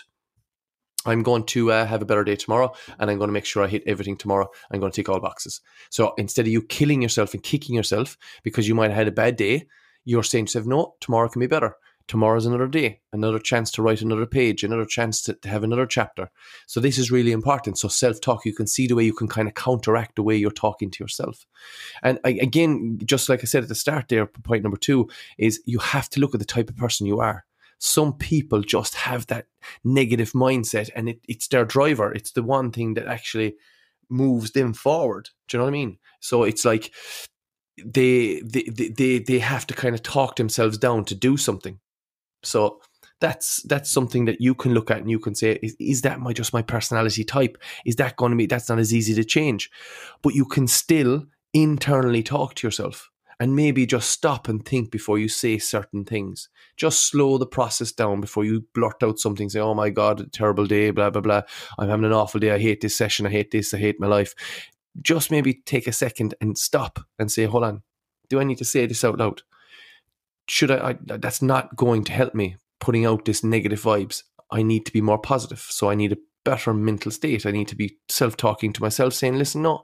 I'm 1.05 1.23
going 1.23 1.45
to 1.47 1.71
uh, 1.71 1.85
have 1.85 2.01
a 2.01 2.05
better 2.05 2.23
day 2.23 2.35
tomorrow 2.35 2.71
and 2.99 3.09
I'm 3.09 3.17
going 3.17 3.27
to 3.27 3.33
make 3.33 3.45
sure 3.45 3.63
I 3.63 3.67
hit 3.67 3.83
everything 3.87 4.15
tomorrow. 4.15 4.47
I'm 4.71 4.79
going 4.79 4.91
to 4.91 4.95
tick 4.95 5.09
all 5.09 5.19
boxes. 5.19 5.61
So 5.89 6.13
instead 6.17 6.45
of 6.45 6.51
you 6.51 6.61
killing 6.61 7.01
yourself 7.01 7.33
and 7.33 7.41
kicking 7.41 7.75
yourself 7.75 8.17
because 8.43 8.67
you 8.67 8.75
might 8.75 8.91
have 8.91 8.97
had 8.97 9.07
a 9.07 9.11
bad 9.11 9.35
day, 9.35 9.67
you're 10.05 10.23
saying 10.23 10.45
to 10.45 10.49
yourself, 10.49 10.67
no, 10.67 10.95
tomorrow 10.99 11.27
can 11.27 11.39
be 11.39 11.47
better 11.47 11.75
tomorrow's 12.07 12.45
another 12.45 12.67
day, 12.67 13.01
another 13.13 13.39
chance 13.39 13.71
to 13.71 13.81
write 13.81 14.01
another 14.01 14.25
page, 14.25 14.63
another 14.63 14.85
chance 14.85 15.21
to, 15.23 15.33
to 15.35 15.49
have 15.49 15.63
another 15.63 15.85
chapter. 15.85 16.29
So 16.67 16.79
this 16.79 16.97
is 16.97 17.11
really 17.11 17.31
important. 17.31 17.77
So 17.77 17.87
self-talk, 17.87 18.45
you 18.45 18.53
can 18.53 18.67
see 18.67 18.87
the 18.87 18.95
way 18.95 19.03
you 19.03 19.13
can 19.13 19.27
kind 19.27 19.47
of 19.47 19.53
counteract 19.53 20.15
the 20.15 20.23
way 20.23 20.35
you're 20.35 20.51
talking 20.51 20.91
to 20.91 21.03
yourself. 21.03 21.45
And 22.03 22.19
I, 22.23 22.31
again, 22.31 22.99
just 23.05 23.29
like 23.29 23.41
I 23.41 23.45
said 23.45 23.63
at 23.63 23.69
the 23.69 23.75
start 23.75 24.07
there, 24.09 24.25
point 24.25 24.63
number 24.63 24.77
two 24.77 25.09
is 25.37 25.61
you 25.65 25.79
have 25.79 26.09
to 26.11 26.19
look 26.19 26.33
at 26.33 26.39
the 26.39 26.45
type 26.45 26.69
of 26.69 26.77
person 26.77 27.07
you 27.07 27.19
are. 27.19 27.45
Some 27.79 28.13
people 28.13 28.61
just 28.61 28.95
have 28.95 29.27
that 29.27 29.47
negative 29.83 30.33
mindset 30.33 30.89
and 30.95 31.09
it, 31.09 31.19
it's 31.27 31.47
their 31.47 31.65
driver. 31.65 32.11
It's 32.13 32.31
the 32.31 32.43
one 32.43 32.71
thing 32.71 32.93
that 32.93 33.07
actually 33.07 33.55
moves 34.09 34.51
them 34.51 34.73
forward. 34.73 35.29
Do 35.47 35.57
you 35.57 35.59
know 35.59 35.65
what 35.65 35.71
I 35.71 35.73
mean? 35.73 35.97
So 36.19 36.43
it's 36.43 36.65
like 36.65 36.93
they 37.83 38.41
they 38.41 38.63
they 38.63 39.19
they 39.19 39.39
have 39.39 39.65
to 39.67 39.73
kind 39.73 39.95
of 39.95 40.03
talk 40.03 40.35
themselves 40.35 40.77
down 40.77 41.05
to 41.05 41.15
do 41.15 41.37
something 41.37 41.79
so 42.43 42.81
that's 43.19 43.61
that's 43.63 43.89
something 43.89 44.25
that 44.25 44.41
you 44.41 44.55
can 44.55 44.73
look 44.73 44.91
at 44.91 44.97
and 44.97 45.09
you 45.09 45.19
can 45.19 45.35
say, 45.35 45.59
is, 45.61 45.75
is 45.79 46.01
that 46.01 46.19
my 46.19 46.33
just 46.33 46.53
my 46.53 46.61
personality 46.61 47.23
type? 47.23 47.57
Is 47.85 47.95
that 47.97 48.17
going 48.17 48.31
to 48.31 48.35
be 48.35 48.47
that's 48.47 48.67
not 48.67 48.79
as 48.79 48.93
easy 48.93 49.13
to 49.15 49.23
change? 49.23 49.69
But 50.21 50.33
you 50.33 50.45
can 50.45 50.67
still 50.67 51.25
internally 51.53 52.23
talk 52.23 52.55
to 52.55 52.67
yourself 52.67 53.09
and 53.39 53.55
maybe 53.55 53.85
just 53.85 54.11
stop 54.11 54.47
and 54.47 54.63
think 54.63 54.91
before 54.91 55.17
you 55.17 55.27
say 55.27 55.57
certain 55.57 56.05
things. 56.05 56.49
Just 56.77 57.07
slow 57.07 57.37
the 57.39 57.45
process 57.47 57.91
down 57.91 58.21
before 58.21 58.45
you 58.45 58.65
blurt 58.73 59.01
out 59.01 59.19
something, 59.19 59.49
say, 59.49 59.59
Oh 59.59 59.73
my 59.73 59.89
God, 59.89 60.31
terrible 60.33 60.65
day, 60.65 60.91
blah, 60.91 61.09
blah, 61.09 61.21
blah. 61.21 61.41
I'm 61.79 61.89
having 61.89 62.05
an 62.05 62.13
awful 62.13 62.39
day. 62.39 62.51
I 62.51 62.59
hate 62.59 62.81
this 62.81 62.95
session. 62.95 63.25
I 63.25 63.31
hate 63.31 63.51
this. 63.51 63.73
I 63.73 63.77
hate 63.77 63.99
my 63.99 64.07
life. 64.07 64.35
Just 65.01 65.31
maybe 65.31 65.55
take 65.65 65.87
a 65.87 65.91
second 65.91 66.33
and 66.41 66.57
stop 66.57 66.99
and 67.17 67.31
say, 67.31 67.45
Hold 67.45 67.63
on. 67.63 67.81
Do 68.29 68.39
I 68.39 68.43
need 68.43 68.59
to 68.59 68.65
say 68.65 68.85
this 68.85 69.03
out 69.03 69.17
loud? 69.17 69.41
Should 70.47 70.71
I, 70.71 70.89
I 70.89 71.17
that's 71.17 71.41
not 71.41 71.75
going 71.75 72.03
to 72.05 72.11
help 72.11 72.33
me 72.35 72.57
putting 72.79 73.05
out 73.05 73.25
this 73.25 73.43
negative 73.43 73.81
vibes. 73.81 74.23
I 74.51 74.63
need 74.63 74.85
to 74.85 74.91
be 74.91 75.01
more 75.01 75.19
positive. 75.19 75.59
So 75.69 75.89
I 75.89 75.95
need 75.95 76.11
a 76.11 76.17
better 76.43 76.73
mental 76.73 77.11
state. 77.11 77.45
I 77.45 77.51
need 77.51 77.67
to 77.69 77.75
be 77.75 77.97
self 78.09 78.35
talking 78.35 78.73
to 78.73 78.81
myself, 78.81 79.13
saying, 79.13 79.37
listen, 79.37 79.61
no, 79.61 79.83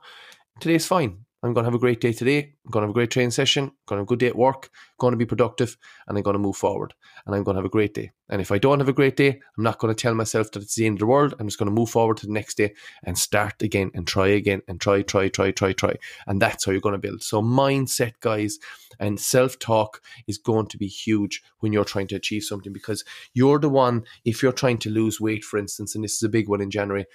today's 0.60 0.86
fine. 0.86 1.26
I'm 1.48 1.54
going 1.54 1.64
to 1.64 1.68
have 1.68 1.76
a 1.76 1.80
great 1.80 2.02
day 2.02 2.12
today. 2.12 2.40
I'm 2.66 2.72
going 2.72 2.82
to 2.82 2.88
have 2.88 2.90
a 2.90 2.94
great 2.94 3.10
training 3.12 3.32
session. 3.32 3.66
I'm 3.66 3.72
going 3.86 3.98
to 3.98 4.02
have 4.02 4.08
a 4.08 4.08
good 4.08 4.20
day 4.20 4.28
at 4.28 4.36
work. 4.36 4.70
I'm 4.74 4.96
going 5.00 5.12
to 5.12 5.18
be 5.18 5.26
productive 5.26 5.78
and 6.08 6.18
I'm 6.18 6.24
going 6.24 6.36
to 6.36 6.40
move 6.40 6.58
forward 6.58 6.94
and 7.26 7.34
I'm 7.34 7.44
going 7.44 7.56
to 7.56 7.60
have 7.60 7.66
a 7.66 7.70
great 7.70 7.94
day. 7.94 8.12
And 8.30 8.42
if 8.42 8.52
I 8.52 8.58
don't 8.58 8.80
have 8.80 8.90
a 8.90 8.94
great 8.94 9.16
day, 9.16 9.40
I'm 9.58 9.64
not 9.64 9.80
going 9.80 9.94
to 9.94 10.00
tell 10.00 10.14
myself 10.14 10.52
that 10.52 10.62
it's 10.62 10.76
the 10.76 10.86
end 10.86 10.96
of 10.96 11.00
the 11.00 11.06
world. 11.06 11.36
I'm 11.40 11.48
just 11.48 11.58
going 11.58 11.70
to 11.70 11.74
move 11.74 11.90
forward 11.90 12.18
to 12.18 12.28
the 12.28 12.34
next 12.34 12.58
day 12.58 12.74
and 13.04 13.18
start 13.18 13.62
again 13.62 13.92
and 13.94 14.06
try 14.06 14.28
again 14.28 14.62
and 14.68 14.82
try, 14.82 15.02
try, 15.02 15.30
try, 15.30 15.52
try, 15.52 15.72
try. 15.72 15.96
And 16.28 16.42
that's 16.42 16.66
how 16.66 16.74
you're 16.74 16.82
going 16.82 17.00
to 17.00 17.08
build. 17.08 17.24
So, 17.24 17.42
mindset, 17.42 18.14
guys, 18.20 18.58
and 19.00 19.20
self 19.20 19.58
talk 19.60 20.02
is 20.28 20.38
going 20.38 20.68
to 20.68 20.78
be 20.78 20.88
huge 20.88 21.42
when 21.60 21.72
you're 21.72 21.86
trying 21.86 22.08
to 22.08 22.16
achieve 22.16 22.44
something 22.44 22.74
because 22.74 23.06
you're 23.34 23.60
the 23.60 23.70
one, 23.70 24.04
if 24.26 24.44
you're 24.44 24.52
trying 24.52 24.80
to 24.80 24.90
lose 24.90 25.22
weight, 25.22 25.46
for 25.46 25.58
instance, 25.58 25.96
and 25.96 26.04
this 26.04 26.16
is 26.16 26.24
a 26.24 26.30
big 26.30 26.50
one 26.50 26.62
in 26.62 26.70
January. 26.70 27.06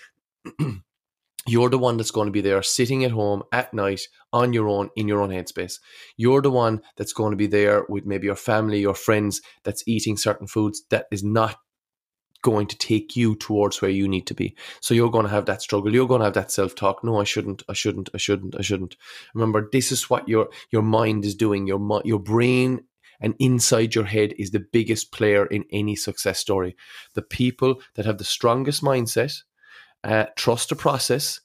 You're 1.46 1.70
the 1.70 1.78
one 1.78 1.96
that's 1.96 2.12
going 2.12 2.26
to 2.26 2.32
be 2.32 2.40
there 2.40 2.62
sitting 2.62 3.04
at 3.04 3.10
home 3.10 3.42
at 3.52 3.74
night 3.74 4.02
on 4.32 4.52
your 4.52 4.68
own 4.68 4.90
in 4.96 5.08
your 5.08 5.20
own 5.20 5.30
headspace. 5.30 5.80
You're 6.16 6.42
the 6.42 6.50
one 6.50 6.82
that's 6.96 7.12
going 7.12 7.32
to 7.32 7.36
be 7.36 7.48
there 7.48 7.84
with 7.88 8.06
maybe 8.06 8.26
your 8.26 8.36
family, 8.36 8.80
your 8.80 8.94
friends 8.94 9.40
that's 9.64 9.82
eating 9.86 10.16
certain 10.16 10.46
foods 10.46 10.82
that 10.90 11.06
is 11.10 11.24
not 11.24 11.56
going 12.42 12.66
to 12.66 12.76
take 12.76 13.16
you 13.16 13.36
towards 13.36 13.80
where 13.80 13.90
you 13.90 14.08
need 14.08 14.26
to 14.26 14.34
be. 14.34 14.56
So 14.80 14.94
you're 14.94 15.10
going 15.10 15.26
to 15.26 15.30
have 15.30 15.46
that 15.46 15.62
struggle. 15.62 15.94
You're 15.94 16.08
going 16.08 16.20
to 16.20 16.26
have 16.26 16.34
that 16.34 16.50
self-talk. 16.50 17.04
No, 17.04 17.20
I 17.20 17.24
shouldn't. 17.24 17.62
I 17.68 17.72
shouldn't. 17.72 18.10
I 18.14 18.18
shouldn't. 18.18 18.56
I 18.58 18.62
shouldn't. 18.62 18.96
Remember, 19.34 19.68
this 19.72 19.92
is 19.92 20.10
what 20.10 20.28
your 20.28 20.48
your 20.70 20.82
mind 20.82 21.24
is 21.24 21.34
doing. 21.34 21.66
Your 21.66 22.02
your 22.04 22.18
brain 22.18 22.84
and 23.20 23.34
inside 23.38 23.94
your 23.94 24.04
head 24.04 24.34
is 24.38 24.50
the 24.50 24.64
biggest 24.72 25.12
player 25.12 25.46
in 25.46 25.64
any 25.72 25.94
success 25.96 26.40
story. 26.40 26.76
The 27.14 27.22
people 27.22 27.80
that 27.94 28.06
have 28.06 28.18
the 28.18 28.24
strongest 28.24 28.82
mindset 28.82 29.42
uh, 30.04 30.26
trust 30.36 30.68
the 30.68 30.76
process, 30.76 31.40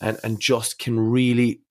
and 0.00 0.18
and 0.24 0.40
just 0.40 0.78
can 0.78 0.98
really 0.98 1.62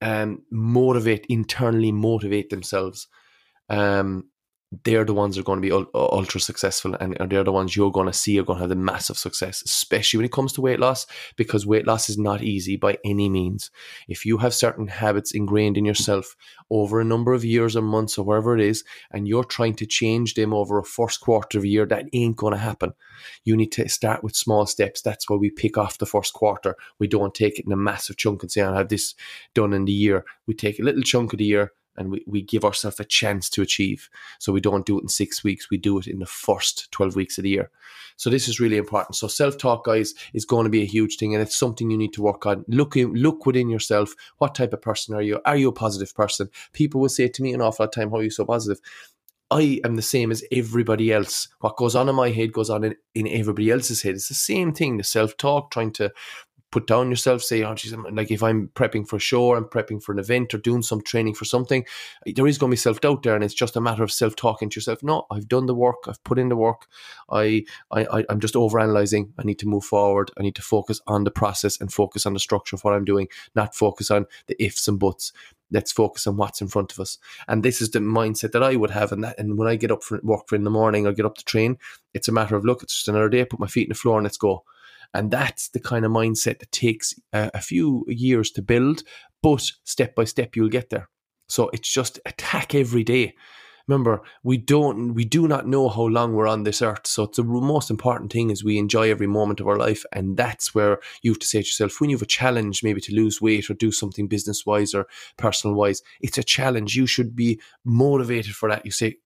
um, 0.00 0.42
motivate 0.50 1.26
internally 1.28 1.92
motivate 1.92 2.50
themselves. 2.50 3.08
Um, 3.68 4.30
they're 4.84 5.04
the 5.04 5.14
ones 5.14 5.36
that 5.36 5.42
are 5.42 5.44
going 5.44 5.60
to 5.60 5.68
be 5.68 5.86
ultra 5.94 6.40
successful 6.40 6.94
and 7.00 7.16
they're 7.30 7.44
the 7.44 7.52
ones 7.52 7.76
you're 7.76 7.92
going 7.92 8.06
to 8.06 8.12
see 8.12 8.38
are 8.38 8.44
going 8.44 8.58
to 8.58 8.62
have 8.62 8.70
the 8.70 8.76
massive 8.76 9.18
success 9.18 9.62
especially 9.64 10.18
when 10.18 10.24
it 10.24 10.32
comes 10.32 10.52
to 10.52 10.60
weight 10.60 10.80
loss 10.80 11.06
because 11.36 11.66
weight 11.66 11.86
loss 11.86 12.08
is 12.08 12.18
not 12.18 12.42
easy 12.42 12.76
by 12.76 12.98
any 13.04 13.28
means. 13.28 13.70
If 14.08 14.24
you 14.24 14.38
have 14.38 14.54
certain 14.54 14.88
habits 14.88 15.32
ingrained 15.32 15.76
in 15.76 15.84
yourself 15.84 16.36
over 16.70 17.00
a 17.00 17.04
number 17.04 17.32
of 17.32 17.44
years 17.44 17.76
or 17.76 17.82
months 17.82 18.18
or 18.18 18.24
wherever 18.24 18.54
it 18.56 18.60
is 18.60 18.84
and 19.10 19.28
you're 19.28 19.44
trying 19.44 19.74
to 19.76 19.86
change 19.86 20.34
them 20.34 20.52
over 20.52 20.78
a 20.78 20.84
first 20.84 21.20
quarter 21.20 21.58
of 21.58 21.64
a 21.64 21.68
year 21.68 21.86
that 21.86 22.06
ain't 22.12 22.36
going 22.36 22.52
to 22.52 22.58
happen. 22.58 22.92
You 23.44 23.56
need 23.56 23.72
to 23.72 23.88
start 23.88 24.22
with 24.22 24.36
small 24.36 24.66
steps. 24.66 25.02
That's 25.02 25.28
why 25.28 25.36
we 25.36 25.50
pick 25.50 25.76
off 25.76 25.98
the 25.98 26.06
first 26.06 26.32
quarter. 26.32 26.76
We 26.98 27.08
don't 27.08 27.34
take 27.34 27.58
it 27.58 27.66
in 27.66 27.72
a 27.72 27.76
massive 27.76 28.16
chunk 28.16 28.42
and 28.42 28.52
say 28.52 28.62
i 28.62 28.76
have 28.76 28.88
this 28.88 29.14
done 29.54 29.72
in 29.72 29.84
the 29.84 29.92
year. 29.92 30.24
We 30.46 30.54
take 30.54 30.78
a 30.78 30.82
little 30.82 31.02
chunk 31.02 31.32
of 31.32 31.38
the 31.38 31.44
year 31.44 31.72
and 31.98 32.10
we, 32.10 32.24
we 32.26 32.42
give 32.42 32.64
ourselves 32.64 33.00
a 33.00 33.04
chance 33.04 33.48
to 33.50 33.62
achieve. 33.62 34.08
So 34.38 34.52
we 34.52 34.60
don't 34.60 34.86
do 34.86 34.98
it 34.98 35.02
in 35.02 35.08
six 35.08 35.42
weeks, 35.42 35.70
we 35.70 35.76
do 35.76 35.98
it 35.98 36.06
in 36.06 36.18
the 36.18 36.26
first 36.26 36.90
12 36.92 37.16
weeks 37.16 37.38
of 37.38 37.44
the 37.44 37.50
year. 37.50 37.70
So 38.16 38.30
this 38.30 38.48
is 38.48 38.60
really 38.60 38.76
important. 38.76 39.16
So 39.16 39.28
self-talk, 39.28 39.84
guys, 39.84 40.14
is 40.32 40.44
going 40.44 40.64
to 40.64 40.70
be 40.70 40.82
a 40.82 40.86
huge 40.86 41.16
thing 41.16 41.34
and 41.34 41.42
it's 41.42 41.56
something 41.56 41.90
you 41.90 41.98
need 41.98 42.14
to 42.14 42.22
work 42.22 42.46
on. 42.46 42.64
Look 42.68 42.96
in, 42.96 43.12
look 43.12 43.44
within 43.46 43.68
yourself. 43.68 44.14
What 44.38 44.54
type 44.54 44.72
of 44.72 44.82
person 44.82 45.14
are 45.14 45.22
you? 45.22 45.40
Are 45.44 45.56
you 45.56 45.68
a 45.68 45.72
positive 45.72 46.14
person? 46.14 46.48
People 46.72 47.00
will 47.00 47.08
say 47.08 47.28
to 47.28 47.42
me 47.42 47.52
an 47.52 47.60
awful 47.60 47.84
lot 47.84 47.88
of 47.88 47.94
time, 47.94 48.10
how 48.10 48.18
are 48.18 48.22
you 48.22 48.30
so 48.30 48.44
positive? 48.44 48.80
I 49.50 49.80
am 49.84 49.94
the 49.94 50.02
same 50.02 50.32
as 50.32 50.44
everybody 50.50 51.12
else. 51.12 51.48
What 51.60 51.76
goes 51.76 51.94
on 51.94 52.08
in 52.08 52.16
my 52.16 52.30
head 52.30 52.52
goes 52.52 52.68
on 52.68 52.82
in, 52.82 52.96
in 53.14 53.28
everybody 53.28 53.70
else's 53.70 54.02
head. 54.02 54.14
It's 54.14 54.28
the 54.28 54.34
same 54.34 54.72
thing. 54.72 54.96
The 54.96 55.04
self 55.04 55.36
talk, 55.36 55.70
trying 55.70 55.92
to 55.92 56.10
put 56.76 56.86
down 56.86 57.08
yourself, 57.08 57.42
say, 57.42 57.62
oh, 57.62 57.74
geez, 57.74 57.94
like 58.12 58.30
if 58.30 58.42
I'm 58.42 58.68
prepping 58.74 59.08
for 59.08 59.16
a 59.16 59.18
show, 59.18 59.54
I'm 59.54 59.64
prepping 59.64 60.02
for 60.02 60.12
an 60.12 60.18
event 60.18 60.52
or 60.52 60.58
doing 60.58 60.82
some 60.82 61.00
training 61.00 61.32
for 61.32 61.46
something, 61.46 61.86
eh, 62.26 62.32
there 62.36 62.46
is 62.46 62.58
going 62.58 62.68
to 62.68 62.74
be 62.74 62.76
self 62.76 63.00
doubt 63.00 63.22
there. 63.22 63.34
And 63.34 63.42
it's 63.42 63.54
just 63.54 63.76
a 63.76 63.80
matter 63.80 64.02
of 64.02 64.12
self 64.12 64.36
talking 64.36 64.68
to 64.68 64.76
yourself. 64.76 65.02
No, 65.02 65.24
I've 65.30 65.48
done 65.48 65.64
the 65.64 65.74
work, 65.74 66.04
I've 66.06 66.22
put 66.22 66.38
in 66.38 66.50
the 66.50 66.56
work. 66.56 66.86
I, 67.30 67.64
I, 67.90 68.26
I'm 68.28 68.40
just 68.40 68.56
over 68.56 68.78
analyzing. 68.78 69.32
I 69.38 69.44
need 69.44 69.58
to 69.60 69.66
move 69.66 69.84
forward. 69.84 70.30
I 70.36 70.42
need 70.42 70.54
to 70.56 70.62
focus 70.62 71.00
on 71.06 71.24
the 71.24 71.30
process 71.30 71.80
and 71.80 71.90
focus 71.90 72.26
on 72.26 72.34
the 72.34 72.40
structure 72.40 72.76
of 72.76 72.84
what 72.84 72.92
I'm 72.92 73.06
doing, 73.06 73.28
not 73.54 73.74
focus 73.74 74.10
on 74.10 74.26
the 74.46 74.62
ifs 74.62 74.86
and 74.86 74.98
buts 74.98 75.32
let's 75.72 75.90
focus 75.90 76.28
on 76.28 76.36
what's 76.36 76.60
in 76.60 76.68
front 76.68 76.92
of 76.92 77.00
us. 77.00 77.18
And 77.48 77.64
this 77.64 77.80
is 77.80 77.90
the 77.90 77.98
mindset 77.98 78.52
that 78.52 78.62
I 78.62 78.76
would 78.76 78.92
have. 78.92 79.10
And 79.10 79.24
that, 79.24 79.36
and 79.36 79.58
when 79.58 79.66
I 79.66 79.74
get 79.74 79.90
up 79.90 80.04
for 80.04 80.20
work 80.22 80.42
for 80.46 80.54
in 80.54 80.62
the 80.62 80.70
morning 80.70 81.08
or 81.08 81.12
get 81.12 81.26
up 81.26 81.36
to 81.38 81.44
train, 81.44 81.76
it's 82.14 82.28
a 82.28 82.32
matter 82.32 82.54
of 82.54 82.64
look, 82.64 82.84
it's 82.84 82.94
just 82.94 83.08
another 83.08 83.28
day. 83.28 83.44
Put 83.44 83.58
my 83.58 83.66
feet 83.66 83.86
in 83.86 83.88
the 83.88 83.96
floor 83.96 84.18
and 84.18 84.24
let's 84.24 84.36
go. 84.36 84.62
And 85.14 85.30
that's 85.30 85.68
the 85.68 85.80
kind 85.80 86.04
of 86.04 86.12
mindset 86.12 86.58
that 86.60 86.72
takes 86.72 87.14
a, 87.32 87.50
a 87.54 87.60
few 87.60 88.04
years 88.08 88.50
to 88.52 88.62
build, 88.62 89.02
but 89.42 89.62
step 89.84 90.14
by 90.14 90.24
step 90.24 90.56
you'll 90.56 90.68
get 90.68 90.90
there. 90.90 91.08
So 91.48 91.70
it's 91.72 91.88
just 91.88 92.18
attack 92.26 92.74
every 92.74 93.04
day. 93.04 93.34
Remember, 93.88 94.20
we 94.42 94.56
don't, 94.56 95.14
we 95.14 95.24
do 95.24 95.46
not 95.46 95.68
know 95.68 95.88
how 95.88 96.02
long 96.02 96.34
we're 96.34 96.48
on 96.48 96.64
this 96.64 96.82
earth. 96.82 97.06
So 97.06 97.22
it's 97.22 97.36
the 97.36 97.44
most 97.44 97.88
important 97.88 98.32
thing 98.32 98.50
is 98.50 98.64
we 98.64 98.78
enjoy 98.78 99.10
every 99.10 99.28
moment 99.28 99.60
of 99.60 99.68
our 99.68 99.76
life, 99.76 100.04
and 100.12 100.36
that's 100.36 100.74
where 100.74 100.98
you 101.22 101.30
have 101.30 101.38
to 101.38 101.46
say 101.46 101.60
to 101.60 101.66
yourself, 101.66 102.00
when 102.00 102.10
you 102.10 102.16
have 102.16 102.22
a 102.22 102.26
challenge, 102.26 102.82
maybe 102.82 103.00
to 103.02 103.14
lose 103.14 103.40
weight 103.40 103.70
or 103.70 103.74
do 103.74 103.92
something 103.92 104.26
business 104.26 104.66
wise 104.66 104.92
or 104.92 105.06
personal 105.36 105.76
wise, 105.76 106.02
it's 106.20 106.36
a 106.36 106.42
challenge. 106.42 106.96
You 106.96 107.06
should 107.06 107.36
be 107.36 107.60
motivated 107.84 108.56
for 108.56 108.68
that. 108.68 108.84
You 108.84 108.90
say, 108.90 109.18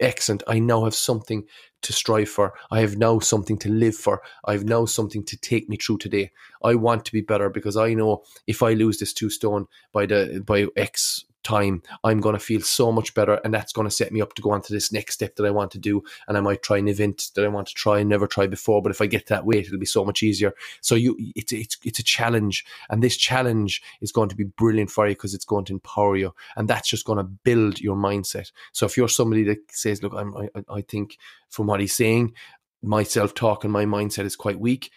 excellent. 0.00 0.42
I 0.48 0.58
now 0.58 0.82
have 0.82 0.96
something 0.96 1.44
to 1.82 1.92
strive 1.92 2.28
for. 2.28 2.54
I 2.70 2.80
have 2.80 2.96
now 2.96 3.18
something 3.18 3.58
to 3.58 3.68
live 3.68 3.96
for. 3.96 4.22
I 4.44 4.52
have 4.52 4.64
now 4.64 4.84
something 4.84 5.24
to 5.24 5.36
take 5.36 5.68
me 5.68 5.76
through 5.76 5.98
today. 5.98 6.30
I 6.62 6.74
want 6.74 7.04
to 7.06 7.12
be 7.12 7.20
better 7.20 7.50
because 7.50 7.76
I 7.76 7.94
know 7.94 8.24
if 8.46 8.62
I 8.62 8.72
lose 8.72 8.98
this 8.98 9.12
two 9.12 9.30
stone 9.30 9.66
by 9.92 10.06
the 10.06 10.42
by 10.44 10.66
X 10.76 11.24
time, 11.42 11.82
I'm 12.04 12.20
going 12.20 12.34
to 12.34 12.40
feel 12.40 12.60
so 12.60 12.92
much 12.92 13.14
better. 13.14 13.40
And 13.44 13.52
that's 13.52 13.72
going 13.72 13.86
to 13.86 13.94
set 13.94 14.12
me 14.12 14.20
up 14.20 14.34
to 14.34 14.42
go 14.42 14.50
on 14.50 14.62
to 14.62 14.72
this 14.72 14.92
next 14.92 15.14
step 15.14 15.36
that 15.36 15.46
I 15.46 15.50
want 15.50 15.70
to 15.72 15.78
do. 15.78 16.02
And 16.26 16.36
I 16.36 16.40
might 16.40 16.62
try 16.62 16.78
an 16.78 16.88
event 16.88 17.30
that 17.34 17.44
I 17.44 17.48
want 17.48 17.68
to 17.68 17.74
try 17.74 18.00
and 18.00 18.08
never 18.08 18.26
tried 18.26 18.50
before. 18.50 18.82
But 18.82 18.90
if 18.90 19.00
I 19.00 19.06
get 19.06 19.26
that 19.26 19.46
weight, 19.46 19.66
it'll 19.66 19.78
be 19.78 19.86
so 19.86 20.04
much 20.04 20.22
easier. 20.22 20.52
So 20.80 20.94
you, 20.94 21.16
it's, 21.34 21.52
it's, 21.52 21.76
it's 21.84 21.98
a 21.98 22.04
challenge. 22.04 22.64
And 22.90 23.02
this 23.02 23.16
challenge 23.16 23.82
is 24.00 24.12
going 24.12 24.28
to 24.28 24.36
be 24.36 24.44
brilliant 24.44 24.90
for 24.90 25.06
you 25.06 25.14
because 25.14 25.34
it's 25.34 25.44
going 25.44 25.64
to 25.66 25.72
empower 25.72 26.16
you. 26.16 26.34
And 26.56 26.68
that's 26.68 26.88
just 26.88 27.06
going 27.06 27.18
to 27.18 27.24
build 27.24 27.80
your 27.80 27.96
mindset. 27.96 28.52
So 28.72 28.86
if 28.86 28.96
you're 28.96 29.08
somebody 29.08 29.44
that 29.44 29.58
says, 29.70 30.02
look, 30.02 30.14
I'm, 30.14 30.36
I, 30.36 30.48
I 30.68 30.80
think 30.82 31.18
from 31.48 31.66
what 31.66 31.80
he's 31.80 31.94
saying, 31.94 32.34
my 32.82 33.02
self 33.02 33.34
talk 33.34 33.64
and 33.64 33.72
my 33.72 33.84
mindset 33.84 34.24
is 34.24 34.36
quite 34.36 34.60
weak 34.60 34.90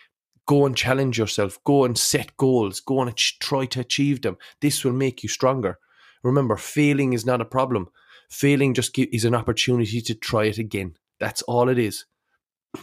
go 0.46 0.66
and 0.66 0.76
challenge 0.76 1.18
yourself 1.18 1.60
go 1.64 1.84
and 1.86 1.98
set 1.98 2.36
goals 2.38 2.80
go 2.80 3.02
and 3.02 3.16
try 3.16 3.66
to 3.66 3.80
achieve 3.80 4.22
them 4.22 4.38
this 4.60 4.84
will 4.84 4.92
make 4.92 5.24
you 5.24 5.30
stronger 5.30 5.80
Remember, 6.24 6.58
failing 6.58 7.14
is 7.14 7.26
not 7.26 7.42
a 7.42 7.46
problem. 7.46 7.90
Failing 8.30 8.74
just 8.74 8.98
is 8.98 9.26
an 9.26 9.36
opportunity 9.36 10.02
to 10.02 10.16
try 10.16 10.46
it 10.46 10.58
again. 10.58 10.96
That's 11.20 11.42
all 11.44 11.70
it 11.70 11.78
is. 11.78 12.06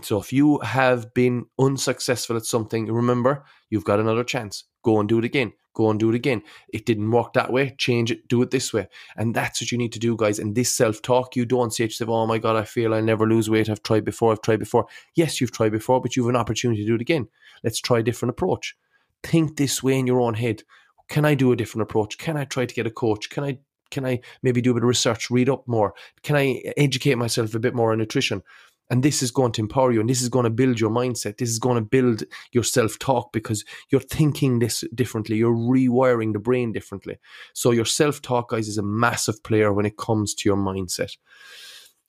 So 0.02 0.20
if 0.20 0.32
you 0.32 0.58
have 0.60 1.14
been 1.14 1.46
unsuccessful 1.58 2.36
at 2.36 2.44
something, 2.44 2.92
remember, 2.92 3.44
you've 3.70 3.84
got 3.84 4.00
another 4.00 4.24
chance. 4.24 4.64
Go 4.82 5.00
and 5.00 5.08
do 5.08 5.18
it 5.18 5.24
again. 5.24 5.52
Go 5.74 5.90
and 5.90 5.98
do 5.98 6.10
it 6.10 6.14
again. 6.14 6.42
It 6.72 6.84
didn't 6.86 7.10
work 7.10 7.32
that 7.34 7.52
way. 7.52 7.74
Change 7.78 8.10
it. 8.10 8.28
Do 8.28 8.42
it 8.42 8.50
this 8.50 8.72
way. 8.72 8.88
And 9.16 9.34
that's 9.34 9.60
what 9.60 9.70
you 9.70 9.78
need 9.78 9.92
to 9.92 9.98
do, 9.98 10.16
guys. 10.16 10.38
And 10.38 10.54
this 10.54 10.74
self 10.74 11.00
talk, 11.00 11.36
you 11.36 11.46
don't 11.46 11.72
say 11.72 11.84
to 11.84 11.88
yourself, 11.88 12.10
oh 12.10 12.26
my 12.26 12.38
God, 12.38 12.56
I 12.56 12.64
feel 12.64 12.92
I 12.92 13.00
never 13.00 13.26
lose 13.26 13.48
weight. 13.48 13.70
I've 13.70 13.82
tried 13.82 14.04
before. 14.04 14.32
I've 14.32 14.42
tried 14.42 14.58
before. 14.58 14.86
Yes, 15.14 15.40
you've 15.40 15.52
tried 15.52 15.72
before, 15.72 16.00
but 16.00 16.16
you 16.16 16.24
have 16.24 16.30
an 16.30 16.40
opportunity 16.40 16.82
to 16.82 16.86
do 16.86 16.96
it 16.96 17.00
again. 17.00 17.28
Let's 17.62 17.80
try 17.80 18.00
a 18.00 18.02
different 18.02 18.30
approach. 18.30 18.76
Think 19.22 19.56
this 19.56 19.82
way 19.82 19.98
in 19.98 20.06
your 20.06 20.20
own 20.20 20.34
head. 20.34 20.64
Can 21.08 21.24
I 21.24 21.34
do 21.34 21.52
a 21.52 21.56
different 21.56 21.82
approach? 21.82 22.18
Can 22.18 22.36
I 22.36 22.44
try 22.44 22.66
to 22.66 22.74
get 22.74 22.86
a 22.86 22.90
coach? 22.90 23.30
Can 23.30 23.44
I 23.44 23.58
can 23.90 24.04
I 24.04 24.20
maybe 24.42 24.60
do 24.60 24.72
a 24.72 24.74
bit 24.74 24.82
of 24.82 24.88
research, 24.88 25.30
read 25.30 25.48
up 25.48 25.66
more? 25.66 25.94
Can 26.22 26.36
I 26.36 26.62
educate 26.76 27.14
myself 27.14 27.54
a 27.54 27.58
bit 27.58 27.74
more 27.74 27.92
on 27.92 27.98
nutrition? 27.98 28.42
And 28.90 29.02
this 29.02 29.22
is 29.22 29.30
going 29.30 29.52
to 29.52 29.60
empower 29.60 29.92
you 29.92 30.00
and 30.00 30.08
this 30.08 30.22
is 30.22 30.30
going 30.30 30.44
to 30.44 30.50
build 30.50 30.80
your 30.80 30.90
mindset. 30.90 31.36
This 31.36 31.50
is 31.50 31.58
going 31.58 31.76
to 31.76 31.82
build 31.82 32.24
your 32.52 32.64
self 32.64 32.98
talk 32.98 33.32
because 33.32 33.64
you're 33.90 34.00
thinking 34.00 34.58
this 34.58 34.82
differently. 34.94 35.36
You're 35.36 35.54
rewiring 35.54 36.32
the 36.32 36.38
brain 36.38 36.72
differently. 36.72 37.18
So, 37.52 37.70
your 37.70 37.84
self 37.84 38.22
talk, 38.22 38.50
guys, 38.50 38.68
is 38.68 38.78
a 38.78 38.82
massive 38.82 39.42
player 39.42 39.72
when 39.72 39.84
it 39.84 39.98
comes 39.98 40.34
to 40.34 40.48
your 40.48 40.56
mindset. 40.56 41.16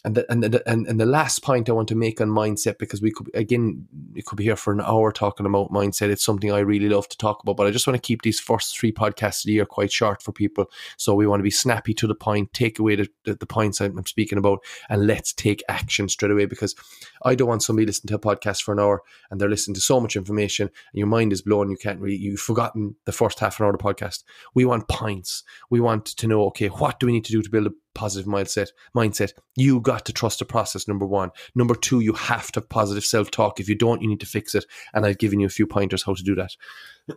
And 0.05 0.15
the, 0.15 0.31
and, 0.31 0.41
the, 0.41 0.63
and 0.65 0.87
and 0.87 0.97
the 0.97 1.05
last 1.05 1.43
point 1.43 1.67
I 1.67 1.73
want 1.73 1.89
to 1.89 1.95
make 1.95 2.21
on 2.21 2.29
mindset 2.29 2.77
because 2.77 3.01
we 3.01 3.11
could 3.11 3.29
again 3.33 3.85
we 4.13 4.21
could 4.21 4.37
be 4.37 4.45
here 4.45 4.55
for 4.55 4.71
an 4.71 4.79
hour 4.79 5.11
talking 5.11 5.45
about 5.45 5.71
mindset. 5.71 6.09
It's 6.09 6.23
something 6.23 6.53
I 6.53 6.59
really 6.59 6.87
love 6.87 7.09
to 7.09 7.17
talk 7.17 7.43
about, 7.43 7.57
but 7.57 7.67
I 7.67 7.71
just 7.71 7.85
want 7.85 7.95
to 7.95 8.07
keep 8.07 8.21
these 8.21 8.39
first 8.39 8.79
three 8.79 8.93
podcasts 8.93 9.43
of 9.43 9.47
the 9.47 9.53
year 9.53 9.65
quite 9.65 9.91
short 9.91 10.21
for 10.21 10.31
people. 10.31 10.71
So 10.95 11.13
we 11.15 11.27
want 11.27 11.41
to 11.41 11.43
be 11.43 11.51
snappy 11.51 11.93
to 11.95 12.07
the 12.07 12.15
point, 12.15 12.53
take 12.53 12.79
away 12.79 12.95
the, 12.95 13.09
the, 13.25 13.35
the 13.35 13.45
points 13.45 13.81
I'm 13.81 14.05
speaking 14.05 14.37
about, 14.37 14.63
and 14.89 15.05
let's 15.05 15.33
take 15.33 15.63
action 15.67 16.07
straight 16.07 16.31
away 16.31 16.45
because 16.45 16.75
I 17.23 17.35
don't 17.35 17.49
want 17.49 17.63
somebody 17.63 17.85
listening 17.85 18.09
to 18.09 18.15
a 18.15 18.35
podcast 18.35 18.63
for 18.63 18.71
an 18.71 18.79
hour 18.79 19.03
and 19.29 19.39
they're 19.39 19.49
listening 19.49 19.75
to 19.75 19.81
so 19.81 19.99
much 19.99 20.15
information 20.15 20.67
and 20.67 20.97
your 20.97 21.07
mind 21.07 21.33
is 21.33 21.41
blown. 21.41 21.69
You 21.69 21.77
can't 21.77 21.99
really 21.99 22.15
you've 22.15 22.39
forgotten 22.39 22.95
the 23.05 23.11
first 23.11 23.39
half 23.39 23.59
an 23.59 23.65
hour 23.65 23.71
of 23.73 23.77
the 23.77 23.83
podcast. 23.83 24.23
We 24.53 24.65
want 24.65 24.87
points. 24.87 25.43
We 25.69 25.79
want 25.79 26.05
to 26.05 26.27
know 26.27 26.45
okay, 26.47 26.67
what 26.67 26.99
do 26.99 27.07
we 27.07 27.11
need 27.11 27.25
to 27.25 27.31
do 27.31 27.41
to 27.41 27.49
build 27.49 27.67
a 27.67 27.73
positive 27.95 28.31
mindset 28.31 28.69
mindset 28.95 29.31
you 29.55 29.79
got 29.81 30.05
to 30.05 30.13
trust 30.13 30.39
the 30.39 30.45
process 30.45 30.87
number 30.87 31.05
one. 31.05 31.31
Number 31.55 31.75
two 31.75 31.99
you 31.99 32.13
have 32.13 32.51
to 32.53 32.59
have 32.59 32.69
positive 32.69 33.05
self-talk. 33.05 33.59
If 33.59 33.69
you 33.69 33.75
don't 33.75 34.01
you 34.01 34.07
need 34.07 34.19
to 34.19 34.25
fix 34.25 34.55
it. 34.55 34.65
And 34.93 35.05
i've 35.05 35.17
given 35.17 35.39
you 35.39 35.47
a 35.47 35.49
few 35.57 35.67
pointers 35.67 36.03
how 36.03 36.13
to 36.13 36.23
do 36.23 36.35
that. 36.35 36.55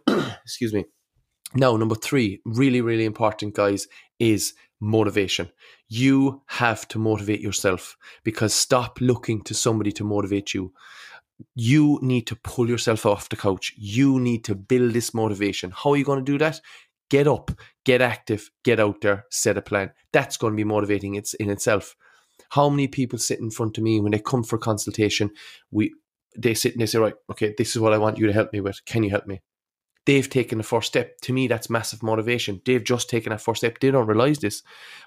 Excuse 0.45 0.73
me. 0.73 0.85
Now 1.55 1.77
number 1.77 1.95
three 1.95 2.41
really 2.45 2.81
really 2.81 3.05
important 3.05 3.55
guys 3.55 3.87
is 4.19 4.55
motivation. 4.83 5.51
You 5.89 6.43
have 6.47 6.89
to 6.89 6.99
motivate 6.99 7.41
yourself 7.41 7.97
because 8.25 8.53
stop 8.53 9.01
looking 9.01 9.43
to 9.43 9.55
somebody 9.55 9.93
to 9.93 10.05
motivate 10.05 10.55
you. 10.55 10.73
You 11.55 11.99
need 12.03 12.27
to 12.29 12.37
pull 12.37 12.69
yourself 12.69 13.07
off 13.07 13.29
the 13.29 13.37
couch. 13.37 13.73
You 13.77 14.21
need 14.21 14.45
to 14.45 14.55
build 14.55 14.93
this 14.93 15.15
motivation. 15.15 15.71
How 15.71 15.91
are 15.91 15.97
you 15.97 16.05
going 16.05 16.25
to 16.25 16.33
do 16.33 16.39
that? 16.39 16.61
Get 17.11 17.27
up, 17.27 17.51
get 17.85 18.01
active, 18.01 18.51
get 18.65 18.81
out 18.81 19.01
there, 19.01 19.25
set 19.31 19.57
a 19.57 19.63
plan. 19.63 19.93
That's 20.13 20.37
going 20.37 20.53
to 20.53 20.57
be 20.57 20.65
motivating 20.65 21.15
it's 21.15 21.35
in 21.35 21.51
itself. 21.51 21.97
How 22.51 22.69
many 22.69 22.89
people 22.89 23.19
sit 23.19 23.41
in 23.41 23.51
front 23.51 23.79
of 23.79 23.85
me 23.85 24.01
when 24.01 24.13
they 24.13 24.19
come 24.19 24.43
for 24.43 24.59
consultation? 24.59 25.31
We 25.71 25.95
they 26.37 26.55
sit 26.55 26.73
and 26.73 26.81
they 26.81 26.87
say, 26.87 26.99
right, 26.99 27.15
okay, 27.31 27.55
this 27.57 27.77
is 27.77 27.81
what 27.81 27.93
I 27.93 27.99
want 27.99 28.19
you 28.19 28.27
to 28.27 28.33
help 28.33 28.53
me 28.53 28.61
with. 28.61 28.85
Can 28.87 29.05
you 29.05 29.11
help 29.11 29.27
me? 29.27 29.43
They've 30.05 30.29
taken 30.29 30.59
the 30.59 30.65
first 30.65 30.89
step. 30.89 31.19
To 31.23 31.33
me, 31.33 31.47
that's 31.47 31.71
massive 31.71 32.03
motivation. 32.03 32.61
They've 32.65 32.83
just 32.83 33.09
taken 33.09 33.31
that 33.31 33.41
first 33.41 33.61
step. 33.61 33.79
They 33.79 33.91
don't 33.91 34.07
realize 34.07 34.39
this, 34.39 34.63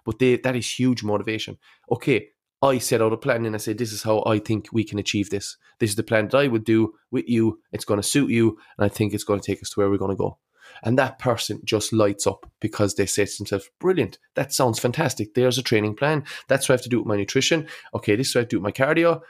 but 0.06 0.20
they 0.20 0.38
that 0.38 0.56
is 0.56 0.80
huge 0.80 1.04
motivation. 1.04 1.58
Okay, 1.92 2.30
I 2.62 2.78
set 2.78 3.02
out 3.02 3.14
a 3.14 3.18
plan 3.18 3.46
and 3.46 3.56
I 3.56 3.60
said, 3.60 3.78
this 3.78 3.92
is 3.92 4.04
how 4.04 4.24
I 4.26 4.40
think 4.40 4.70
we 4.72 4.84
can 4.84 4.98
achieve 4.98 5.30
this. 5.30 5.58
This 5.80 5.92
is 5.92 5.96
the 5.96 6.04
plan 6.04 6.30
that 6.30 6.38
I 6.38 6.48
would 6.48 6.64
do 6.64 6.94
with 7.12 7.26
you. 7.28 7.60
It's 7.72 7.86
going 7.86 8.00
to 8.00 8.08
suit 8.08 8.30
you, 8.30 8.58
and 8.78 8.86
I 8.86 8.90
think 8.90 9.14
it's 9.14 9.26
going 9.26 9.40
to 9.40 9.46
take 9.46 9.62
us 9.62 9.72
to 9.72 9.80
where 9.80 9.90
we're 9.90 9.98
going 9.98 10.16
to 10.16 10.18
go. 10.18 10.38
And 10.84 10.98
that 10.98 11.20
person 11.20 11.62
just 11.64 11.94
lights 11.94 12.28
up 12.28 12.50
because 12.60 12.96
they 12.96 13.06
say 13.06 13.26
to 13.26 13.38
themselves, 13.38 13.70
brilliant, 13.80 14.20
that 14.36 14.54
sounds 14.54 14.80
fantastic. 14.80 15.34
There's 15.34 15.58
a 15.58 15.64
training 15.64 15.96
plan. 15.96 16.24
That's 16.48 16.68
what 16.68 16.74
I 16.74 16.78
have 16.78 16.84
to 16.84 16.90
do 16.90 17.00
with 17.00 17.08
my 17.08 17.16
nutrition. 17.16 17.68
Okay, 17.94 18.16
this 18.16 18.30
is 18.30 18.36
what 18.36 18.42
I 18.42 18.46
do 18.46 18.60
with 18.60 18.64
my 18.64 18.72
cardio. 18.72 19.22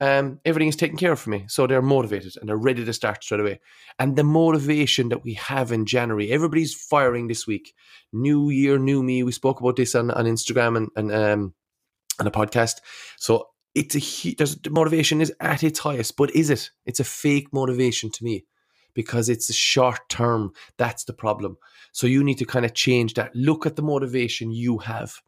um, 0.00 0.40
everything 0.44 0.68
is 0.68 0.76
taken 0.76 0.96
care 0.96 1.12
of 1.12 1.20
for 1.20 1.30
me. 1.30 1.44
So 1.48 1.66
they're 1.66 1.82
motivated 1.82 2.34
and 2.36 2.48
they're 2.48 2.56
ready 2.56 2.84
to 2.84 2.92
start 2.92 3.22
straight 3.22 3.40
away. 3.40 3.60
And 3.98 4.16
the 4.16 4.24
motivation 4.24 5.08
that 5.10 5.24
we 5.24 5.34
have 5.34 5.72
in 5.72 5.86
January, 5.86 6.30
everybody's 6.30 6.74
firing 6.74 7.28
this 7.28 7.46
week. 7.46 7.74
New 8.12 8.50
year, 8.50 8.78
new 8.78 9.02
me. 9.02 9.22
We 9.22 9.32
spoke 9.32 9.60
about 9.60 9.76
this 9.76 9.94
on, 9.94 10.10
on 10.10 10.24
Instagram 10.24 10.76
and, 10.76 10.88
and 10.96 11.12
um, 11.12 11.54
on 12.20 12.26
a 12.26 12.30
podcast. 12.30 12.80
So 13.18 13.48
it's 13.74 13.96
a 13.96 14.34
there's 14.34 14.56
the 14.56 14.70
motivation 14.70 15.20
is 15.20 15.32
at 15.40 15.62
its 15.64 15.78
highest, 15.78 16.16
but 16.16 16.34
is 16.34 16.50
it? 16.50 16.70
It's 16.86 17.00
a 17.00 17.04
fake 17.04 17.48
motivation 17.52 18.10
to 18.10 18.24
me 18.24 18.44
because 18.94 19.28
it's 19.28 19.52
short 19.54 20.00
term. 20.08 20.52
That's 20.78 21.04
the 21.04 21.12
problem. 21.12 21.56
So 21.92 22.06
you 22.06 22.24
need 22.24 22.38
to 22.38 22.44
kind 22.44 22.64
of 22.64 22.74
change 22.74 23.14
that. 23.14 23.34
Look 23.34 23.66
at 23.66 23.76
the 23.76 23.82
motivation 23.82 24.50
you 24.50 24.78
have 24.78 25.20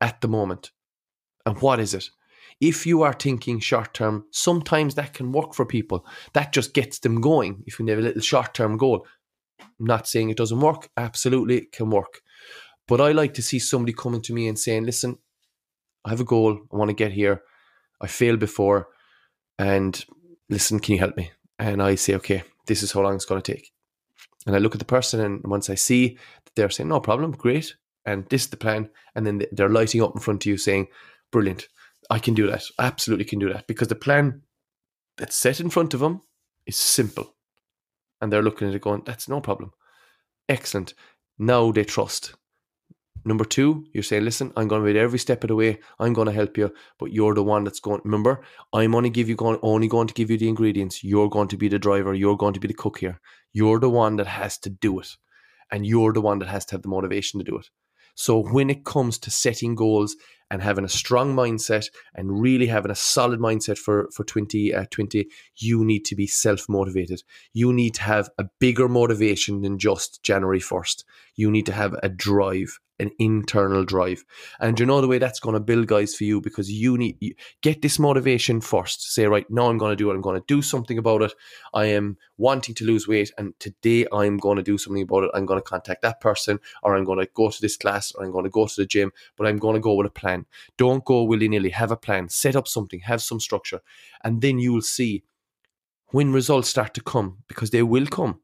at 0.00 0.20
the 0.20 0.28
moment. 0.28 0.70
And 1.46 1.60
what 1.60 1.80
is 1.80 1.94
it? 1.94 2.10
If 2.60 2.86
you 2.86 3.02
are 3.02 3.14
thinking 3.14 3.58
short 3.58 3.94
term, 3.94 4.26
sometimes 4.32 4.94
that 4.94 5.14
can 5.14 5.32
work 5.32 5.54
for 5.54 5.64
people. 5.64 6.04
That 6.34 6.52
just 6.52 6.74
gets 6.74 6.98
them 6.98 7.20
going. 7.20 7.62
If 7.66 7.78
you 7.78 7.86
have 7.86 7.98
a 7.98 8.02
little 8.02 8.20
short 8.20 8.52
term 8.52 8.76
goal, 8.76 9.06
I'm 9.60 9.86
not 9.86 10.06
saying 10.06 10.28
it 10.28 10.36
doesn't 10.36 10.60
work. 10.60 10.90
Absolutely, 10.96 11.58
it 11.58 11.72
can 11.72 11.90
work. 11.90 12.20
But 12.86 13.00
I 13.00 13.12
like 13.12 13.34
to 13.34 13.42
see 13.42 13.58
somebody 13.58 13.92
coming 13.92 14.20
to 14.22 14.34
me 14.34 14.48
and 14.48 14.58
saying, 14.58 14.84
listen, 14.84 15.18
I 16.04 16.10
have 16.10 16.20
a 16.20 16.24
goal. 16.24 16.60
I 16.72 16.76
want 16.76 16.90
to 16.90 16.94
get 16.94 17.12
here. 17.12 17.42
I 18.00 18.06
failed 18.06 18.40
before. 18.40 18.88
And 19.58 20.04
listen, 20.48 20.80
can 20.80 20.94
you 20.94 20.98
help 20.98 21.16
me? 21.16 21.30
And 21.58 21.82
I 21.82 21.94
say, 21.94 22.14
okay, 22.16 22.42
this 22.70 22.84
is 22.84 22.92
how 22.92 23.00
long 23.00 23.16
it's 23.16 23.24
going 23.24 23.42
to 23.42 23.52
take. 23.52 23.72
And 24.46 24.54
I 24.54 24.60
look 24.60 24.76
at 24.76 24.78
the 24.78 24.84
person, 24.84 25.18
and 25.18 25.42
once 25.42 25.68
I 25.68 25.74
see 25.74 26.16
that 26.44 26.54
they're 26.54 26.70
saying, 26.70 26.88
no 26.88 27.00
problem, 27.00 27.32
great, 27.32 27.74
and 28.06 28.28
this 28.28 28.44
is 28.44 28.50
the 28.50 28.56
plan, 28.56 28.88
and 29.16 29.26
then 29.26 29.42
they're 29.50 29.68
lighting 29.68 30.00
up 30.00 30.14
in 30.14 30.20
front 30.20 30.44
of 30.44 30.46
you 30.46 30.56
saying, 30.56 30.86
brilliant, 31.32 31.66
I 32.10 32.20
can 32.20 32.32
do 32.32 32.46
that. 32.46 32.62
I 32.78 32.86
absolutely 32.86 33.24
can 33.24 33.40
do 33.40 33.52
that 33.52 33.66
because 33.66 33.88
the 33.88 33.96
plan 33.96 34.42
that's 35.16 35.34
set 35.34 35.58
in 35.58 35.68
front 35.68 35.94
of 35.94 36.00
them 36.00 36.20
is 36.64 36.76
simple. 36.76 37.34
And 38.20 38.32
they're 38.32 38.40
looking 38.40 38.68
at 38.68 38.74
it 38.74 38.82
going, 38.82 39.02
that's 39.04 39.28
no 39.28 39.40
problem. 39.40 39.72
Excellent. 40.48 40.94
Now 41.36 41.72
they 41.72 41.82
trust. 41.82 42.34
Number 43.24 43.44
two, 43.44 43.86
you're 43.92 44.02
saying, 44.02 44.24
listen, 44.24 44.52
I'm 44.56 44.68
going 44.68 44.82
to 44.82 44.92
be 44.92 44.98
every 44.98 45.18
step 45.18 45.44
of 45.44 45.48
the 45.48 45.54
way. 45.54 45.78
I'm 45.98 46.14
going 46.14 46.26
to 46.26 46.32
help 46.32 46.56
you, 46.56 46.72
but 46.98 47.12
you're 47.12 47.34
the 47.34 47.42
one 47.42 47.64
that's 47.64 47.80
going. 47.80 48.00
Remember, 48.04 48.42
I'm 48.72 48.94
only 48.94 49.10
give 49.10 49.28
you 49.28 49.36
going, 49.36 49.58
only 49.62 49.88
going 49.88 50.06
to 50.06 50.14
give 50.14 50.30
you 50.30 50.38
the 50.38 50.48
ingredients. 50.48 51.04
You're 51.04 51.28
going 51.28 51.48
to 51.48 51.56
be 51.56 51.68
the 51.68 51.78
driver. 51.78 52.14
You're 52.14 52.36
going 52.36 52.54
to 52.54 52.60
be 52.60 52.68
the 52.68 52.74
cook 52.74 52.98
here. 52.98 53.20
You're 53.52 53.78
the 53.78 53.90
one 53.90 54.16
that 54.16 54.26
has 54.26 54.56
to 54.58 54.70
do 54.70 55.00
it, 55.00 55.16
and 55.70 55.86
you're 55.86 56.12
the 56.12 56.22
one 56.22 56.38
that 56.38 56.48
has 56.48 56.64
to 56.66 56.74
have 56.74 56.82
the 56.82 56.88
motivation 56.88 57.38
to 57.40 57.44
do 57.44 57.58
it. 57.58 57.68
So 58.14 58.42
when 58.42 58.70
it 58.70 58.84
comes 58.84 59.18
to 59.20 59.30
setting 59.30 59.74
goals 59.74 60.16
and 60.50 60.60
having 60.62 60.84
a 60.84 60.88
strong 60.88 61.34
mindset 61.34 61.88
and 62.14 62.40
really 62.40 62.66
having 62.66 62.90
a 62.90 62.96
solid 62.96 63.40
mindset 63.40 63.78
for 63.78 64.08
for 64.14 64.24
2020, 64.24 64.74
uh, 64.74 65.24
you 65.56 65.84
need 65.84 66.04
to 66.06 66.16
be 66.16 66.26
self 66.26 66.68
motivated. 66.68 67.22
You 67.52 67.72
need 67.72 67.94
to 67.94 68.02
have 68.02 68.30
a 68.38 68.44
bigger 68.58 68.88
motivation 68.88 69.62
than 69.62 69.78
just 69.78 70.22
January 70.22 70.60
1st. 70.60 71.04
You 71.36 71.50
need 71.50 71.66
to 71.66 71.72
have 71.72 71.94
a 72.02 72.08
drive, 72.08 72.78
an 73.00 73.10
internal 73.18 73.84
drive. 73.84 74.24
And 74.60 74.78
you 74.78 74.86
know 74.86 75.00
the 75.00 75.08
way 75.08 75.18
that's 75.18 75.40
going 75.40 75.54
to 75.54 75.60
build 75.60 75.86
guys 75.86 76.14
for 76.14 76.24
you 76.24 76.40
because 76.40 76.70
you 76.70 76.96
need 76.96 77.16
you 77.20 77.34
get 77.62 77.82
this 77.82 77.98
motivation 77.98 78.60
first. 78.60 79.12
Say 79.12 79.26
right 79.26 79.48
now 79.50 79.68
I'm 79.68 79.78
going 79.78 79.92
to 79.92 79.96
do 79.96 80.10
it. 80.10 80.14
I'm 80.14 80.20
going 80.20 80.38
to 80.38 80.44
do 80.46 80.62
something 80.62 80.98
about 80.98 81.22
it. 81.22 81.32
I 81.74 81.86
am 81.86 82.18
wanting 82.36 82.74
to 82.76 82.84
lose 82.84 83.08
weight 83.08 83.32
and 83.38 83.58
today 83.58 84.06
I'm 84.12 84.36
going 84.36 84.56
to 84.56 84.62
do 84.62 84.78
something 84.78 85.02
about 85.02 85.24
it. 85.24 85.30
I'm 85.34 85.46
going 85.46 85.60
to 85.60 85.68
contact 85.68 86.02
that 86.02 86.20
person 86.20 86.60
or 86.82 86.94
I'm 86.94 87.04
going 87.04 87.18
to 87.18 87.28
go 87.34 87.50
to 87.50 87.60
this 87.60 87.76
class 87.76 88.12
or 88.12 88.24
I'm 88.24 88.32
going 88.32 88.44
to 88.44 88.50
go 88.50 88.66
to 88.66 88.76
the 88.76 88.86
gym, 88.86 89.12
but 89.36 89.46
I'm 89.46 89.58
going 89.58 89.74
to 89.74 89.80
go 89.80 89.94
with 89.94 90.06
a 90.06 90.10
plan. 90.10 90.46
Don't 90.76 91.04
go 91.04 91.22
willy-nilly. 91.24 91.70
Have 91.70 91.90
a 91.90 91.96
plan. 91.96 92.28
Set 92.28 92.54
up 92.54 92.68
something. 92.68 93.00
Have 93.00 93.22
some 93.22 93.40
structure. 93.40 93.80
And 94.22 94.42
then 94.42 94.58
you'll 94.58 94.82
see 94.82 95.24
when 96.08 96.32
results 96.32 96.68
start 96.68 96.94
to 96.94 97.00
come 97.00 97.38
because 97.48 97.70
they 97.70 97.82
will 97.82 98.06
come 98.06 98.40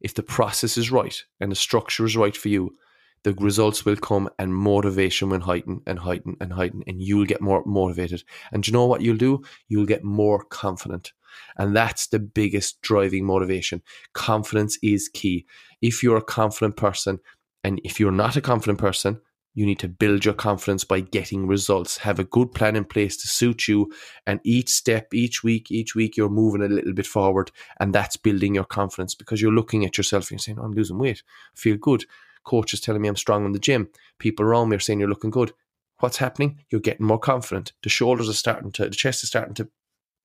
if 0.00 0.14
the 0.14 0.22
process 0.22 0.76
is 0.76 0.90
right 0.90 1.24
and 1.40 1.50
the 1.50 1.56
structure 1.56 2.04
is 2.04 2.16
right 2.16 2.36
for 2.36 2.48
you 2.48 2.76
the 3.26 3.34
results 3.44 3.84
will 3.84 3.96
come 3.96 4.30
and 4.38 4.54
motivation 4.54 5.30
will 5.30 5.40
heighten 5.40 5.80
and 5.84 5.98
heighten 5.98 6.36
and 6.40 6.52
heighten 6.52 6.84
and 6.86 7.02
you'll 7.02 7.26
get 7.26 7.40
more 7.40 7.60
motivated. 7.66 8.22
And 8.52 8.64
you 8.64 8.72
know 8.72 8.86
what 8.86 9.00
you'll 9.00 9.16
do? 9.16 9.42
You'll 9.66 9.84
get 9.84 10.04
more 10.04 10.44
confident. 10.44 11.12
And 11.58 11.74
that's 11.74 12.06
the 12.06 12.20
biggest 12.20 12.80
driving 12.82 13.24
motivation. 13.24 13.82
Confidence 14.12 14.78
is 14.80 15.08
key. 15.08 15.44
If 15.82 16.04
you're 16.04 16.18
a 16.18 16.22
confident 16.22 16.76
person 16.76 17.18
and 17.64 17.80
if 17.82 17.98
you're 17.98 18.12
not 18.12 18.36
a 18.36 18.40
confident 18.40 18.78
person 18.78 19.20
you 19.54 19.66
need 19.66 19.78
to 19.80 19.88
build 19.88 20.24
your 20.24 20.34
confidence 20.34 20.84
by 20.84 21.00
getting 21.00 21.46
results. 21.46 21.96
Have 21.96 22.18
a 22.18 22.24
good 22.24 22.52
plan 22.52 22.76
in 22.76 22.84
place 22.84 23.16
to 23.16 23.26
suit 23.26 23.66
you 23.66 23.90
and 24.26 24.38
each 24.44 24.68
step 24.68 25.12
each 25.14 25.42
week 25.42 25.72
each 25.72 25.96
week 25.96 26.16
you're 26.16 26.28
moving 26.28 26.62
a 26.62 26.68
little 26.68 26.92
bit 26.92 27.06
forward 27.06 27.50
and 27.80 27.92
that's 27.92 28.16
building 28.16 28.54
your 28.54 28.64
confidence 28.64 29.16
because 29.16 29.42
you're 29.42 29.50
looking 29.50 29.84
at 29.84 29.96
yourself 29.96 30.24
and 30.24 30.32
you're 30.32 30.38
saying 30.38 30.58
oh, 30.60 30.64
i'm 30.64 30.72
losing 30.72 30.98
weight. 30.98 31.22
I 31.56 31.58
feel 31.58 31.76
good 31.76 32.04
Coach 32.46 32.72
is 32.72 32.80
telling 32.80 33.02
me 33.02 33.08
I'm 33.08 33.16
strong 33.16 33.44
in 33.44 33.52
the 33.52 33.58
gym. 33.58 33.88
People 34.18 34.46
around 34.46 34.70
me 34.70 34.76
are 34.76 34.80
saying 34.80 35.00
you're 35.00 35.08
looking 35.08 35.30
good. 35.30 35.52
What's 35.98 36.18
happening? 36.18 36.60
You're 36.70 36.80
getting 36.80 37.06
more 37.06 37.18
confident. 37.18 37.72
The 37.82 37.88
shoulders 37.88 38.28
are 38.28 38.34
starting 38.34 38.72
to, 38.72 38.84
the 38.84 38.90
chest 38.90 39.22
is 39.22 39.28
starting 39.28 39.54
to 39.54 39.68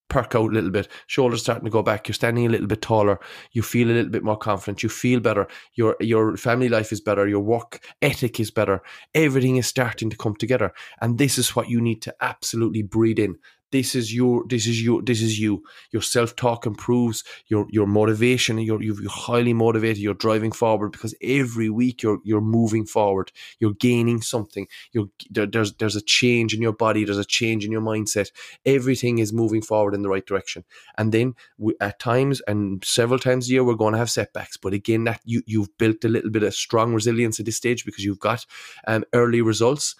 perk 0.09 0.35
out 0.35 0.51
a 0.51 0.53
little 0.53 0.69
bit. 0.69 0.89
Shoulders 1.07 1.41
starting 1.41 1.63
to 1.63 1.71
go 1.71 1.81
back. 1.81 2.07
You're 2.07 2.13
standing 2.13 2.45
a 2.45 2.49
little 2.49 2.67
bit 2.67 2.81
taller. 2.81 3.19
You 3.53 3.61
feel 3.61 3.89
a 3.89 3.93
little 3.93 4.11
bit 4.11 4.23
more 4.23 4.37
confident. 4.37 4.83
You 4.83 4.89
feel 4.89 5.21
better. 5.21 5.47
Your 5.73 5.95
your 6.01 6.35
family 6.37 6.67
life 6.67 6.91
is 6.91 6.99
better. 6.99 7.27
Your 7.27 7.39
work 7.39 7.81
ethic 8.01 8.39
is 8.39 8.51
better. 8.51 8.81
Everything 9.15 9.55
is 9.55 9.67
starting 9.67 10.09
to 10.09 10.17
come 10.17 10.35
together. 10.35 10.73
And 11.01 11.17
this 11.17 11.37
is 11.37 11.55
what 11.55 11.69
you 11.69 11.79
need 11.79 12.01
to 12.01 12.15
absolutely 12.19 12.83
breathe 12.83 13.19
in 13.19 13.37
this 13.71 13.95
is 13.95 14.13
your 14.13 14.43
this 14.47 14.67
is 14.67 14.81
you 14.81 15.01
this 15.01 15.21
is 15.21 15.39
you. 15.39 15.63
Your 15.91 16.01
self-talk 16.01 16.65
improves 16.65 17.23
your 17.47 17.65
your 17.69 17.87
motivation 17.87 18.57
you're 18.59 18.81
you're 18.81 19.09
highly 19.09 19.53
motivated 19.53 19.97
you're 19.97 20.13
driving 20.13 20.51
forward 20.51 20.91
because 20.91 21.15
every 21.21 21.69
week 21.69 22.03
you're 22.03 22.19
you're 22.23 22.41
moving 22.41 22.85
forward. 22.85 23.31
You're 23.59 23.73
gaining 23.73 24.21
something. 24.21 24.67
You're 24.91 25.07
there, 25.29 25.45
there's 25.45 25.73
there's 25.75 25.95
a 25.95 26.01
change 26.01 26.53
in 26.53 26.61
your 26.61 26.73
body. 26.73 27.05
There's 27.05 27.17
a 27.17 27.25
change 27.25 27.65
in 27.65 27.71
your 27.71 27.81
mindset. 27.81 28.31
Everything 28.65 29.19
is 29.19 29.31
moving 29.33 29.61
forward 29.61 29.93
in 29.93 30.01
the 30.01 30.09
right 30.09 30.25
direction. 30.25 30.63
And 30.97 31.11
then 31.11 31.35
we, 31.57 31.75
at 31.79 31.99
times 31.99 32.41
and 32.47 32.83
several 32.83 33.19
times 33.19 33.47
a 33.47 33.53
year 33.53 33.63
we're 33.63 33.75
going 33.75 33.93
to 33.93 33.99
have 33.99 34.09
setbacks. 34.09 34.57
But 34.57 34.73
again 34.73 35.05
that 35.05 35.21
you 35.23 35.41
you've 35.45 35.77
built 35.77 36.03
a 36.03 36.09
little 36.09 36.29
bit 36.29 36.43
of 36.43 36.53
strong 36.53 36.93
resilience 36.93 37.39
at 37.39 37.45
this 37.45 37.57
stage 37.57 37.85
because 37.85 38.03
you've 38.03 38.19
got 38.19 38.45
um, 38.87 39.05
early 39.13 39.41
results 39.41 39.95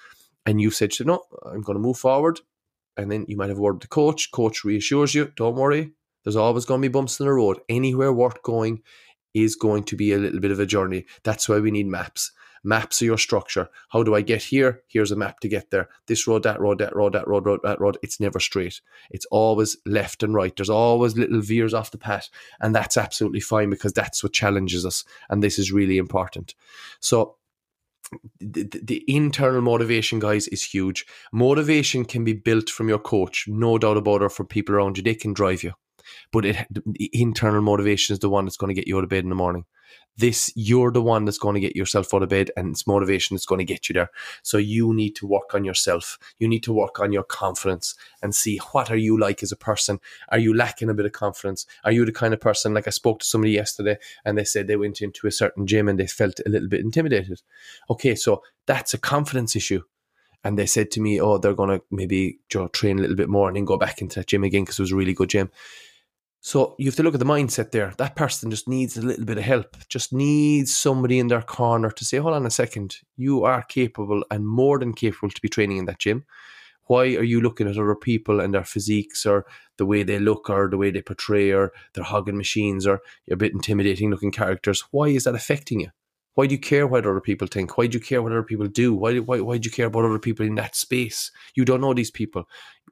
and 0.46 0.60
you've 0.60 0.76
said, 0.76 0.98
you 1.00 1.06
know, 1.06 1.24
I'm 1.46 1.62
going 1.62 1.78
to 1.78 1.82
move 1.82 1.98
forward 1.98 2.42
and 2.98 3.12
then 3.12 3.26
you 3.28 3.38
might 3.38 3.50
have 3.50 3.58
a 3.58 3.62
word 3.62 3.74
with 3.76 3.82
the 3.82 3.88
coach. 3.88 4.32
Coach 4.32 4.64
reassures 4.64 5.16
you, 5.16 5.32
don't 5.36 5.56
worry, 5.56 5.92
there's 6.24 6.36
always 6.36 6.66
going 6.66 6.82
to 6.82 6.88
be 6.88 6.92
bumps 6.92 7.20
in 7.20 7.26
the 7.26 7.34
road. 7.34 7.60
Anywhere 7.70 8.14
worth 8.14 8.42
going 8.44 8.82
is 9.34 9.56
going 9.56 9.84
to 9.84 9.96
be 9.96 10.14
a 10.14 10.18
little 10.18 10.40
bit 10.40 10.52
of 10.52 10.60
a 10.60 10.66
journey. 10.66 11.06
That's 11.24 11.48
why 11.48 11.60
we 11.60 11.72
need 11.72 11.88
maps. 11.88 12.32
Maps 12.64 13.02
are 13.02 13.06
your 13.06 13.18
structure. 13.18 13.70
How 13.90 14.04
do 14.04 14.14
I 14.14 14.22
get 14.22 14.44
here? 14.44 14.84
Here's 14.88 15.12
a 15.12 15.16
map 15.16 15.40
to 15.40 15.48
get 15.48 15.72
there. 15.72 15.90
This 16.06 16.28
road, 16.28 16.44
that 16.44 16.62
road, 16.62 16.78
that 16.78 16.96
road, 16.96 17.14
that 17.14 17.28
road, 17.28 17.46
road, 17.48 17.62
that 17.64 17.82
road. 17.82 17.98
It's 18.04 18.20
never 18.20 18.40
straight. 18.40 18.82
It's 19.10 19.26
always 19.32 19.78
left 19.88 20.22
and 20.22 20.36
right. 20.36 20.56
There's 20.56 20.70
always 20.70 21.18
little 21.18 21.42
veers 21.42 21.74
off 21.74 21.90
the 21.90 21.98
path. 21.98 22.30
And 22.60 22.76
that's 22.76 22.98
absolutely 22.98 23.40
fine 23.40 23.72
because 23.72 23.94
that's 23.94 24.22
what 24.22 24.34
challenges 24.34 24.86
us. 24.86 25.04
And 25.30 25.42
this 25.42 25.58
is 25.58 25.72
really 25.72 25.98
important. 25.98 26.54
So 27.00 27.38
the, 28.40 28.64
the, 28.84 29.04
internal 29.08 29.62
motivation, 29.62 30.20
guys, 30.20 30.48
is 30.48 30.64
huge. 30.64 31.06
Motivation 31.32 32.06
can 32.06 32.24
be 32.24 32.34
built 32.34 32.70
from 32.70 32.90
your 32.90 33.00
coach, 33.00 33.46
no 33.48 33.78
doubt 33.78 33.98
about 33.98 34.22
it, 34.22 34.32
from 34.32 34.48
people 34.48 34.76
around 34.76 34.98
you. 34.98 35.04
They 35.04 35.16
can 35.16 35.34
drive 35.34 35.64
you. 35.64 35.74
But 36.32 36.46
it, 36.46 36.68
internal 37.14 37.62
motivation 37.62 38.14
is 38.14 38.20
the 38.20 38.30
one 38.30 38.46
that's 38.46 38.58
going 38.58 38.70
to 38.70 38.80
get 38.80 38.88
you 38.88 38.98
out 38.98 39.04
of 39.04 39.10
bed 39.10 39.24
in 39.24 39.30
the 39.30 39.36
morning. 39.36 39.66
This 40.18 40.52
you're 40.56 40.92
the 40.92 41.02
one 41.02 41.26
that's 41.26 41.38
going 41.38 41.56
to 41.56 41.62
get 41.62 41.76
yourself 41.76 42.14
out 42.14 42.22
of 42.22 42.30
bed 42.30 42.52
and 42.58 42.72
it's 42.72 42.86
motivation 42.86 43.36
that's 43.36 43.46
going 43.46 43.60
to 43.60 43.66
get 43.66 43.88
you 43.88 43.94
there. 43.94 44.10
So 44.44 44.58
you 44.58 44.94
need 44.94 45.16
to 45.16 45.28
work 45.28 45.56
on 45.56 45.64
yourself. 45.64 46.20
You 46.38 46.48
need 46.48 46.64
to 46.64 46.74
work 46.74 47.00
on 47.00 47.14
your 47.14 47.24
confidence 47.24 47.96
and 48.22 48.36
see 48.36 48.58
what 48.72 48.92
are 48.92 48.98
you 48.98 49.18
like 49.18 49.42
as 49.42 49.52
a 49.52 49.58
person? 49.58 50.00
Are 50.30 50.38
you 50.38 50.54
lacking 50.54 50.90
a 50.90 50.94
bit 50.94 51.06
of 51.06 51.14
confidence? 51.14 51.66
Are 51.86 51.92
you 51.92 52.06
the 52.06 52.12
kind 52.12 52.34
of 52.34 52.42
person 52.42 52.74
like 52.74 52.88
i 52.88 52.92
spoke 52.92 53.20
to 53.20 53.26
somebody 53.26 53.54
yesterday 53.54 53.98
and 54.26 54.38
they 54.38 54.44
said 54.44 54.68
they 54.68 54.76
went 54.76 55.02
into 55.02 55.28
a 55.28 55.32
certain 55.32 55.66
gym 55.66 55.88
and 55.88 56.00
they 56.00 56.08
felt 56.08 56.40
a 56.46 56.50
little 56.50 56.70
bit 56.70 56.82
intimidated. 56.82 57.42
Okay 57.90 58.16
so 58.16 58.44
that's 58.66 58.94
a 58.94 58.98
confidence 58.98 59.56
issue. 59.56 59.82
And 60.44 60.58
they 60.58 60.66
said 60.66 60.90
to 60.92 61.02
me, 61.02 61.22
"Oh, 61.22 61.38
they're 61.38 61.54
going 61.54 61.70
to 61.70 61.84
maybe 61.92 62.40
train 62.74 62.98
a 62.98 63.02
little 63.02 63.16
bit 63.16 63.30
more 63.30 63.48
and 63.48 63.56
then 63.56 63.66
go 63.66 63.78
back 63.78 64.02
into 64.02 64.20
that 64.20 64.28
gym 64.28 64.44
again 64.44 64.64
because 64.64 64.80
it 64.80 64.84
was 64.84 64.92
a 64.92 64.96
really 64.96 65.14
good 65.14 65.30
gym." 65.30 65.52
So 66.44 66.76
you 66.80 66.88
have 66.88 66.96
to 66.96 67.04
look 67.04 67.14
at 67.14 67.20
the 67.20 67.26
mindset 67.26 67.70
there. 67.70 67.94
That 67.98 68.16
person 68.16 68.50
just 68.50 68.68
needs 68.68 68.98
a 68.98 69.02
little 69.02 69.26
bit 69.26 69.38
of 69.38 69.44
help, 69.44 69.78
just 69.88 70.12
needs 70.12 70.76
somebody 70.76 71.20
in 71.20 71.28
their 71.28 71.44
corner 71.44 71.92
to 71.92 72.04
say, 72.04 72.18
hold 72.18 72.34
on 72.34 72.48
a 72.48 72.52
second, 72.52 72.98
you 73.16 73.44
are 73.44 73.62
capable 73.62 74.26
and 74.32 74.48
more 74.48 74.80
than 74.80 74.94
capable 74.94 75.30
to 75.30 75.42
be 75.42 75.50
training 75.50 75.78
in 75.78 75.86
that 75.86 76.00
gym. 76.00 76.26
Why 76.86 77.04
are 77.16 77.24
you 77.24 77.42
looking 77.42 77.70
at 77.70 77.78
other 77.78 77.96
people 77.96 78.40
and 78.40 78.56
their 78.56 78.64
physiques 78.64 79.24
or 79.24 79.46
the 79.78 79.86
way 79.86 80.02
they 80.02 80.18
look 80.18 80.50
or 80.50 80.68
the 80.68 80.78
way 80.78 80.90
they 80.90 81.04
portray 81.04 81.52
or 81.52 81.74
their 81.94 82.04
hogging 82.04 82.38
machines 82.38 82.88
or 82.88 83.02
a 83.30 83.36
bit 83.36 83.54
intimidating 83.54 84.10
looking 84.10 84.32
characters? 84.32 84.84
Why 84.90 85.10
is 85.10 85.26
that 85.26 85.36
affecting 85.36 85.82
you? 85.82 85.90
Why 86.34 86.48
do 86.48 86.56
you 86.56 86.60
care 86.60 86.88
what 86.88 87.06
other 87.06 87.22
people 87.22 87.48
think? 87.48 87.78
Why 87.78 87.86
do 87.86 88.00
you 88.00 88.04
care 88.04 88.22
what 88.22 88.32
other 88.32 88.42
people 88.42 88.68
do? 88.68 88.96
Why, 88.96 89.20
why, 89.20 89.42
why 89.42 89.60
do 89.60 89.68
you 89.68 89.72
care 89.72 89.88
about 89.88 90.06
other 90.06 90.18
people 90.18 90.46
in 90.46 90.56
that 90.56 90.76
space? 90.76 91.32
You 91.56 91.66
don't 91.66 91.82
know 91.82 91.94
these 91.94 92.12
people. 92.12 92.46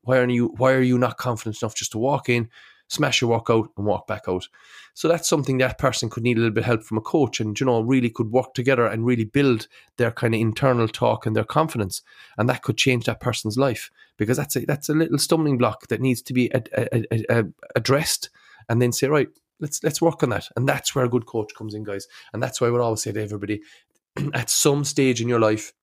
Why 0.03 0.19
are 0.19 0.29
you 0.29 0.53
why 0.57 0.73
are 0.73 0.81
you 0.81 0.97
not 0.97 1.17
confident 1.17 1.61
enough 1.61 1.75
just 1.75 1.91
to 1.93 1.97
walk 1.97 2.29
in, 2.29 2.49
smash 2.89 3.21
your 3.21 3.29
workout 3.29 3.69
and 3.77 3.85
walk 3.85 4.05
back 4.05 4.23
out? 4.27 4.47
So 4.93 5.07
that's 5.07 5.29
something 5.29 5.57
that 5.59 5.77
person 5.77 6.09
could 6.09 6.23
need 6.23 6.37
a 6.37 6.41
little 6.41 6.53
bit 6.53 6.61
of 6.61 6.65
help 6.65 6.83
from 6.83 6.97
a 6.97 7.01
coach 7.01 7.39
and 7.39 7.57
you 7.57 7.65
know 7.65 7.81
really 7.81 8.09
could 8.09 8.31
work 8.31 8.53
together 8.53 8.85
and 8.85 9.05
really 9.05 9.23
build 9.23 9.67
their 9.95 10.11
kind 10.11 10.35
of 10.35 10.41
internal 10.41 10.87
talk 10.87 11.25
and 11.25 11.35
their 11.35 11.45
confidence. 11.45 12.01
And 12.37 12.49
that 12.49 12.63
could 12.63 12.77
change 12.77 13.05
that 13.05 13.21
person's 13.21 13.57
life 13.57 13.89
because 14.17 14.35
that's 14.35 14.57
a 14.57 14.65
that's 14.65 14.89
a 14.89 14.93
little 14.93 15.17
stumbling 15.17 15.57
block 15.57 15.87
that 15.87 16.01
needs 16.01 16.21
to 16.23 16.33
be 16.33 16.51
ad, 16.53 16.69
ad, 16.73 17.07
ad, 17.11 17.25
uh, 17.29 17.43
addressed 17.75 18.29
and 18.67 18.81
then 18.81 18.91
say 18.91 19.07
right 19.07 19.29
let's 19.59 19.83
let's 19.83 20.01
work 20.01 20.23
on 20.23 20.29
that. 20.29 20.47
And 20.55 20.67
that's 20.67 20.95
where 20.95 21.05
a 21.05 21.09
good 21.09 21.25
coach 21.25 21.53
comes 21.55 21.73
in 21.73 21.83
guys. 21.83 22.07
And 22.33 22.41
that's 22.41 22.61
why 22.61 22.67
I 22.67 22.71
would 22.71 22.81
always 22.81 23.01
say 23.03 23.11
to 23.11 23.21
everybody 23.21 23.61
at 24.33 24.49
some 24.49 24.83
stage 24.83 25.21
in 25.21 25.29
your 25.29 25.39
life 25.39 25.73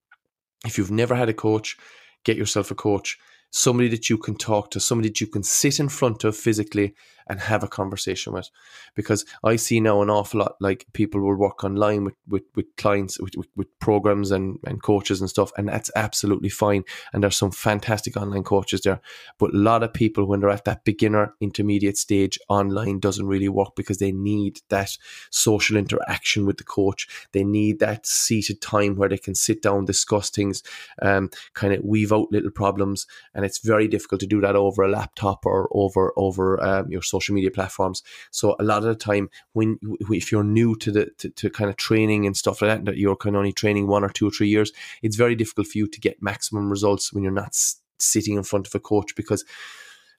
if 0.64 0.78
you've 0.78 0.90
never 0.90 1.14
had 1.14 1.28
a 1.28 1.34
coach 1.34 1.76
get 2.24 2.36
yourself 2.36 2.70
a 2.70 2.74
coach 2.74 3.18
somebody 3.56 3.88
that 3.88 4.10
you 4.10 4.18
can 4.18 4.36
talk 4.36 4.70
to 4.70 4.78
somebody 4.78 5.08
that 5.08 5.20
you 5.20 5.26
can 5.26 5.42
sit 5.42 5.80
in 5.80 5.88
front 5.88 6.24
of 6.24 6.36
physically 6.36 6.94
and 7.28 7.40
have 7.40 7.62
a 7.62 7.68
conversation 7.68 8.32
with. 8.32 8.50
Because 8.94 9.24
I 9.42 9.56
see 9.56 9.80
now 9.80 10.02
an 10.02 10.10
awful 10.10 10.40
lot 10.40 10.56
like 10.60 10.86
people 10.92 11.20
will 11.20 11.36
work 11.36 11.64
online 11.64 12.04
with, 12.04 12.14
with, 12.28 12.44
with 12.54 12.66
clients, 12.76 13.18
with, 13.20 13.36
with, 13.36 13.48
with 13.56 13.78
programs 13.78 14.30
and, 14.30 14.58
and 14.64 14.82
coaches 14.82 15.20
and 15.20 15.28
stuff, 15.28 15.52
and 15.56 15.68
that's 15.68 15.90
absolutely 15.96 16.48
fine. 16.48 16.84
And 17.12 17.22
there's 17.22 17.36
some 17.36 17.50
fantastic 17.50 18.16
online 18.16 18.44
coaches 18.44 18.82
there. 18.82 19.00
But 19.38 19.54
a 19.54 19.58
lot 19.58 19.82
of 19.82 19.92
people, 19.92 20.26
when 20.26 20.40
they're 20.40 20.50
at 20.50 20.64
that 20.64 20.84
beginner 20.84 21.34
intermediate 21.40 21.98
stage, 21.98 22.38
online 22.48 23.00
doesn't 23.00 23.26
really 23.26 23.48
work 23.48 23.74
because 23.76 23.98
they 23.98 24.12
need 24.12 24.60
that 24.68 24.96
social 25.30 25.76
interaction 25.76 26.46
with 26.46 26.58
the 26.58 26.64
coach. 26.64 27.08
They 27.32 27.44
need 27.44 27.80
that 27.80 28.06
seated 28.06 28.60
time 28.60 28.96
where 28.96 29.08
they 29.08 29.18
can 29.18 29.34
sit 29.34 29.62
down, 29.62 29.84
discuss 29.84 30.30
things, 30.30 30.62
um, 31.02 31.30
kind 31.54 31.72
of 31.72 31.84
weave 31.84 32.12
out 32.12 32.30
little 32.30 32.50
problems. 32.50 33.06
And 33.34 33.44
it's 33.44 33.58
very 33.58 33.88
difficult 33.88 34.20
to 34.20 34.26
do 34.26 34.40
that 34.40 34.56
over 34.56 34.82
a 34.82 34.88
laptop 34.88 35.44
or 35.44 35.68
over 35.72 36.12
over 36.16 36.62
um, 36.62 36.90
your 36.90 37.02
social 37.02 37.15
social 37.16 37.34
media 37.34 37.50
platforms. 37.50 38.02
So 38.30 38.56
a 38.58 38.64
lot 38.64 38.78
of 38.78 38.84
the 38.84 38.94
time, 38.94 39.30
when 39.52 39.78
if 40.10 40.30
you're 40.30 40.44
new 40.44 40.76
to 40.76 40.90
the 40.90 41.06
to, 41.18 41.30
to 41.30 41.50
kind 41.50 41.70
of 41.70 41.76
training 41.76 42.26
and 42.26 42.36
stuff 42.36 42.62
like 42.62 42.70
that, 42.70 42.84
that 42.84 42.98
you're 42.98 43.16
kind 43.16 43.36
of 43.36 43.40
only 43.40 43.52
training 43.52 43.86
one 43.86 44.04
or 44.04 44.08
two 44.08 44.28
or 44.28 44.30
three 44.30 44.48
years, 44.48 44.72
it's 45.02 45.16
very 45.16 45.34
difficult 45.34 45.66
for 45.68 45.78
you 45.78 45.86
to 45.86 46.00
get 46.00 46.22
maximum 46.22 46.70
results 46.70 47.12
when 47.12 47.22
you're 47.22 47.32
not 47.32 47.56
sitting 47.98 48.36
in 48.36 48.42
front 48.42 48.66
of 48.66 48.74
a 48.74 48.80
coach 48.80 49.14
because 49.16 49.44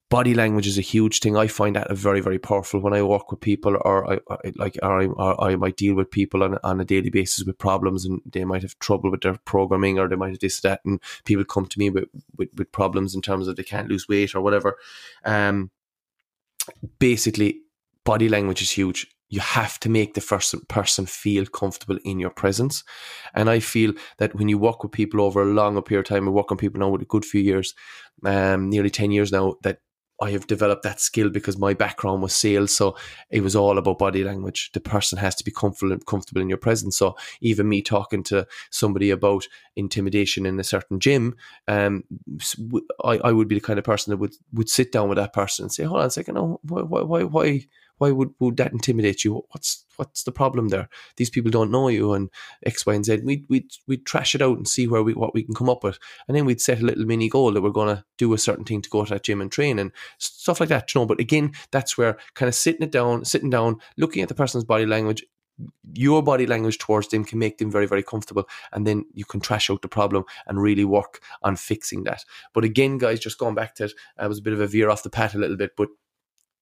body 0.09 0.33
language 0.33 0.67
is 0.67 0.77
a 0.77 0.81
huge 0.81 1.19
thing. 1.19 1.35
I 1.35 1.47
find 1.47 1.75
that 1.75 1.91
very, 1.91 2.21
very 2.21 2.39
powerful 2.39 2.79
when 2.79 2.93
I 2.93 3.01
work 3.03 3.29
with 3.29 3.41
people, 3.41 3.77
or 3.81 4.13
I, 4.13 4.19
I 4.29 4.53
like, 4.55 4.77
or 4.81 5.01
I, 5.01 5.05
or 5.05 5.41
I, 5.41 5.55
might 5.55 5.75
deal 5.75 5.95
with 5.95 6.09
people 6.09 6.43
on, 6.43 6.57
on 6.63 6.79
a 6.79 6.85
daily 6.85 7.09
basis 7.09 7.45
with 7.45 7.57
problems, 7.57 8.05
and 8.05 8.21
they 8.25 8.45
might 8.45 8.61
have 8.61 8.79
trouble 8.79 9.11
with 9.11 9.21
their 9.21 9.37
programming, 9.45 9.99
or 9.99 10.07
they 10.07 10.15
might 10.15 10.31
have 10.31 10.39
this 10.39 10.61
that, 10.61 10.81
and 10.85 11.01
people 11.25 11.43
come 11.43 11.65
to 11.65 11.79
me 11.79 11.89
with, 11.89 12.05
with, 12.37 12.49
with 12.55 12.71
problems 12.71 13.15
in 13.15 13.21
terms 13.21 13.47
of 13.47 13.55
they 13.55 13.63
can't 13.63 13.89
lose 13.89 14.07
weight 14.07 14.33
or 14.33 14.41
whatever. 14.41 14.77
Um, 15.25 15.71
basically 16.99 17.61
body 18.03 18.29
language 18.29 18.61
is 18.61 18.71
huge 18.71 19.07
you 19.29 19.39
have 19.41 19.79
to 19.79 19.89
make 19.89 20.13
the 20.13 20.21
first 20.21 20.55
person 20.69 21.05
feel 21.05 21.45
comfortable 21.45 21.97
in 22.05 22.19
your 22.19 22.29
presence. 22.29 22.83
And 23.33 23.49
I 23.49 23.59
feel 23.59 23.93
that 24.19 24.33
when 24.35 24.47
you 24.47 24.57
work 24.57 24.83
with 24.83 24.91
people 24.91 25.21
over 25.21 25.41
a 25.41 25.45
longer 25.53 25.81
period 25.81 26.05
of 26.05 26.09
time, 26.09 26.27
I 26.27 26.31
work 26.31 26.51
on 26.51 26.57
people 26.57 26.79
now 26.79 26.89
with 26.89 27.01
a 27.01 27.05
good 27.05 27.25
few 27.25 27.41
years, 27.41 27.73
um, 28.25 28.69
nearly 28.69 28.89
10 28.89 29.11
years 29.11 29.31
now, 29.31 29.55
that 29.63 29.79
I 30.19 30.31
have 30.31 30.47
developed 30.47 30.83
that 30.83 30.99
skill 30.99 31.29
because 31.29 31.57
my 31.57 31.73
background 31.73 32.21
was 32.21 32.33
sales. 32.33 32.75
So 32.75 32.97
it 33.29 33.41
was 33.41 33.55
all 33.55 33.77
about 33.77 33.99
body 33.99 34.23
language. 34.23 34.71
The 34.73 34.79
person 34.79 35.17
has 35.17 35.35
to 35.35 35.43
be 35.43 35.51
comfortable 35.51 35.97
comfortable 36.05 36.41
in 36.41 36.49
your 36.49 36.57
presence. 36.57 36.97
So 36.97 37.15
even 37.41 37.69
me 37.69 37.81
talking 37.81 38.23
to 38.23 38.47
somebody 38.71 39.11
about 39.11 39.47
intimidation 39.75 40.45
in 40.45 40.59
a 40.59 40.63
certain 40.63 40.99
gym, 40.99 41.35
um, 41.67 42.03
I, 43.03 43.19
I 43.23 43.31
would 43.31 43.47
be 43.47 43.55
the 43.55 43.61
kind 43.61 43.79
of 43.79 43.85
person 43.85 44.11
that 44.11 44.17
would, 44.17 44.33
would 44.53 44.69
sit 44.69 44.91
down 44.91 45.09
with 45.09 45.17
that 45.17 45.33
person 45.33 45.65
and 45.65 45.71
say, 45.71 45.83
hold 45.83 46.01
on 46.01 46.07
a 46.07 46.11
second, 46.11 46.37
oh, 46.37 46.59
why, 46.63 46.81
why, 46.81 47.23
why, 47.23 47.65
why 47.97 48.11
would, 48.11 48.33
would 48.39 48.57
that 48.57 48.71
intimidate 48.71 49.23
you? 49.23 49.43
What's 49.51 49.85
what's 49.95 50.23
the 50.23 50.31
problem 50.31 50.69
there? 50.69 50.89
These 51.15 51.29
people 51.29 51.51
don't 51.51 51.71
know 51.71 51.87
you 51.87 52.13
and 52.13 52.29
X, 52.65 52.85
Y, 52.85 52.93
and 52.93 53.05
Z. 53.05 53.21
We'd 53.23 53.45
we'd 53.49 53.71
we'd 53.87 54.05
trash 54.05 54.35
it 54.35 54.41
out 54.41 54.57
and 54.57 54.67
see 54.67 54.87
where 54.87 55.03
we 55.03 55.13
what 55.13 55.33
we 55.33 55.43
can 55.43 55.55
come 55.55 55.69
up 55.69 55.83
with. 55.83 55.99
And 56.27 56.37
then 56.37 56.45
we'd 56.45 56.61
set 56.61 56.81
a 56.81 56.85
little 56.85 57.05
mini 57.05 57.29
goal 57.29 57.51
that 57.53 57.61
we're 57.61 57.69
gonna 57.69 58.05
do 58.17 58.33
a 58.33 58.37
certain 58.37 58.65
thing 58.65 58.81
to 58.81 58.89
go 58.89 59.03
to 59.05 59.13
that 59.13 59.23
gym 59.23 59.41
and 59.41 59.51
train 59.51 59.79
and 59.79 59.91
stuff 60.17 60.59
like 60.59 60.69
that. 60.69 60.93
You 60.93 61.01
know, 61.01 61.05
but 61.05 61.19
again, 61.19 61.53
that's 61.71 61.97
where 61.97 62.17
kind 62.35 62.47
of 62.47 62.55
sitting 62.55 62.83
it 62.83 62.91
down, 62.91 63.25
sitting 63.25 63.49
down, 63.49 63.77
looking 63.97 64.21
at 64.21 64.29
the 64.29 64.35
person's 64.35 64.63
body 64.63 64.85
language, 64.85 65.23
your 65.93 66.21
body 66.21 66.45
language 66.45 66.77
towards 66.77 67.07
them 67.07 67.25
can 67.25 67.39
make 67.39 67.57
them 67.57 67.71
very, 67.71 67.87
very 67.87 68.03
comfortable. 68.03 68.47
And 68.71 68.85
then 68.85 69.05
you 69.13 69.25
can 69.25 69.39
trash 69.39 69.69
out 69.69 69.81
the 69.81 69.87
problem 69.87 70.25
and 70.45 70.61
really 70.61 70.85
work 70.85 71.21
on 71.43 71.55
fixing 71.55 72.03
that. 72.03 72.23
But 72.53 72.63
again, 72.63 72.97
guys, 72.97 73.19
just 73.19 73.37
going 73.37 73.55
back 73.55 73.75
to 73.75 73.85
it, 73.85 73.93
I 74.17 74.27
was 74.27 74.39
a 74.39 74.41
bit 74.41 74.53
of 74.53 74.61
a 74.61 74.67
veer 74.67 74.89
off 74.89 75.03
the 75.03 75.09
path 75.09 75.35
a 75.35 75.39
little 75.39 75.57
bit, 75.57 75.75
but 75.75 75.89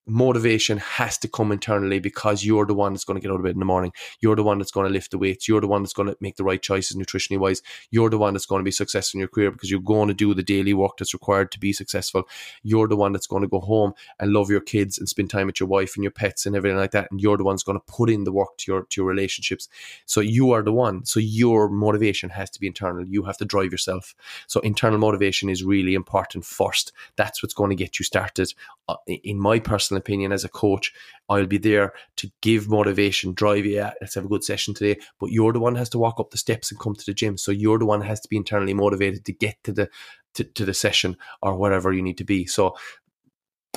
motivation 0.08 0.78
has 0.78 1.18
to 1.20 1.28
come 1.28 1.52
internally 1.52 2.00
because 2.00 2.46
you're 2.46 2.66
the 2.66 2.74
one 2.74 2.94
that's 2.94 3.04
going 3.04 3.16
to 3.16 3.22
get 3.22 3.32
out 3.32 3.38
of 3.38 3.44
bed 3.44 3.54
in 3.54 3.60
the 3.60 3.66
morning. 3.66 3.92
You're 4.20 4.36
the 4.36 4.44
one 4.44 4.60
that's 4.60 4.72
going 4.72 4.88
to 4.88 4.94
lift 4.94 5.12
the 5.12 5.18
weights. 5.18 5.48
You're 5.48 5.62
the 5.62 5.68
one 5.68 5.82
that's 5.82 5.94
going 5.94 6.10
to 6.10 6.18
make 6.20 6.36
the 6.36 6.44
right 6.44 6.62
choices 6.62 6.96
nutritionally 6.96 7.40
wise. 7.40 7.62
You're 7.90 8.10
the 8.10 8.18
one 8.18 8.34
that's 8.34 8.46
going 8.46 8.60
to 8.60 8.64
be 8.64 8.72
successful 8.72 9.18
in 9.18 9.22
your 9.22 9.28
career 9.28 9.52
because 9.52 9.72
you're 9.72 9.80
going 9.80 10.08
to 10.08 10.14
do 10.14 10.34
the 10.34 10.44
daily 10.44 10.74
work 10.74 10.98
that's 10.98 11.14
required 11.14 11.52
to 11.54 11.60
be 11.60 11.74
successful. 11.74 12.28
You're 12.64 12.88
the 12.88 12.96
one 12.96 13.14
that's 13.14 13.28
going 13.28 13.42
to 13.42 13.48
go 13.48 13.60
home 13.60 13.94
and 14.20 14.32
love 14.32 14.50
your 14.50 14.62
kids 14.62 15.00
and 15.00 15.10
spend 15.10 15.30
time 15.30 15.48
with 15.48 15.60
your 15.60 15.70
wife 15.70 15.96
and 15.96 16.04
your 16.04 16.12
pets 16.12 16.46
and 16.46 16.56
everything 16.56 16.78
like 16.78 16.92
that. 16.92 17.08
And 17.10 17.20
you're 17.20 17.38
the 17.38 17.44
one 17.44 17.56
that's 17.56 17.64
going 17.64 17.80
to 17.80 17.86
put 17.86 18.10
in 18.10 18.24
the 18.24 18.32
work 18.32 18.58
to 18.58 18.72
your 18.72 18.84
to 18.84 19.02
your 19.02 19.08
relationships. 19.08 19.68
So 20.06 20.22
you 20.22 20.52
are 20.52 20.62
the 20.62 20.74
one. 20.74 21.06
So 21.06 21.20
your 21.20 21.70
motivation 21.70 22.30
has 22.30 22.50
to 22.52 22.60
be 22.60 22.68
internal. 22.68 23.08
You 23.08 23.24
have 23.24 23.38
to 23.38 23.46
drive 23.46 23.72
yourself. 23.72 24.14
So 24.48 24.60
internal 24.60 25.00
motivation 25.00 25.50
is 25.50 25.64
really 25.64 25.96
important 25.96 26.46
first. 26.46 26.92
That's 27.16 27.42
what's 27.42 27.54
going 27.54 27.72
to 27.72 27.76
get 27.76 28.00
you 28.00 28.06
started. 28.06 28.54
Uh, 28.88 28.96
in 29.08 29.40
my 29.40 29.58
personal 29.58 30.00
opinion 30.00 30.32
as 30.32 30.44
a 30.44 30.50
coach, 30.50 30.94
I'll 31.28 31.48
be 31.48 31.58
there 31.58 31.94
to 32.18 32.32
give 32.42 32.70
motivation, 32.70 33.34
drive 33.34 33.66
you. 33.66 33.82
let's 34.00 34.14
have 34.14 34.26
a 34.26 34.30
good 34.30 34.44
session 34.44 34.76
today. 34.76 35.00
But 35.20 35.32
you're 35.32 35.54
the 35.54 35.60
one 35.60 35.74
that 35.74 35.80
has 35.80 35.90
to 35.90 35.98
walk 35.98 36.20
up 36.20 36.30
the 36.30 36.38
steps 36.38 36.72
and 36.72 36.80
come 36.80 36.96
to 36.96 37.06
the 37.06 37.14
gym. 37.14 37.38
So 37.38 37.52
you're 37.52 37.80
the 37.80 37.86
one 37.86 38.02
that 38.02 38.08
has 38.08 38.22
to 38.22 38.30
be 38.30 38.38
internally 38.38 38.76
motivated 38.76 39.26
to 39.26 39.34
get 39.34 39.56
to 39.64 39.72
the 39.72 39.90
to, 40.36 40.44
to 40.44 40.66
the 40.66 40.74
session 40.74 41.18
or 41.42 41.56
whatever 41.56 41.94
you 41.94 42.02
need 42.02 42.18
to 42.18 42.24
be. 42.24 42.46
So 42.46 42.76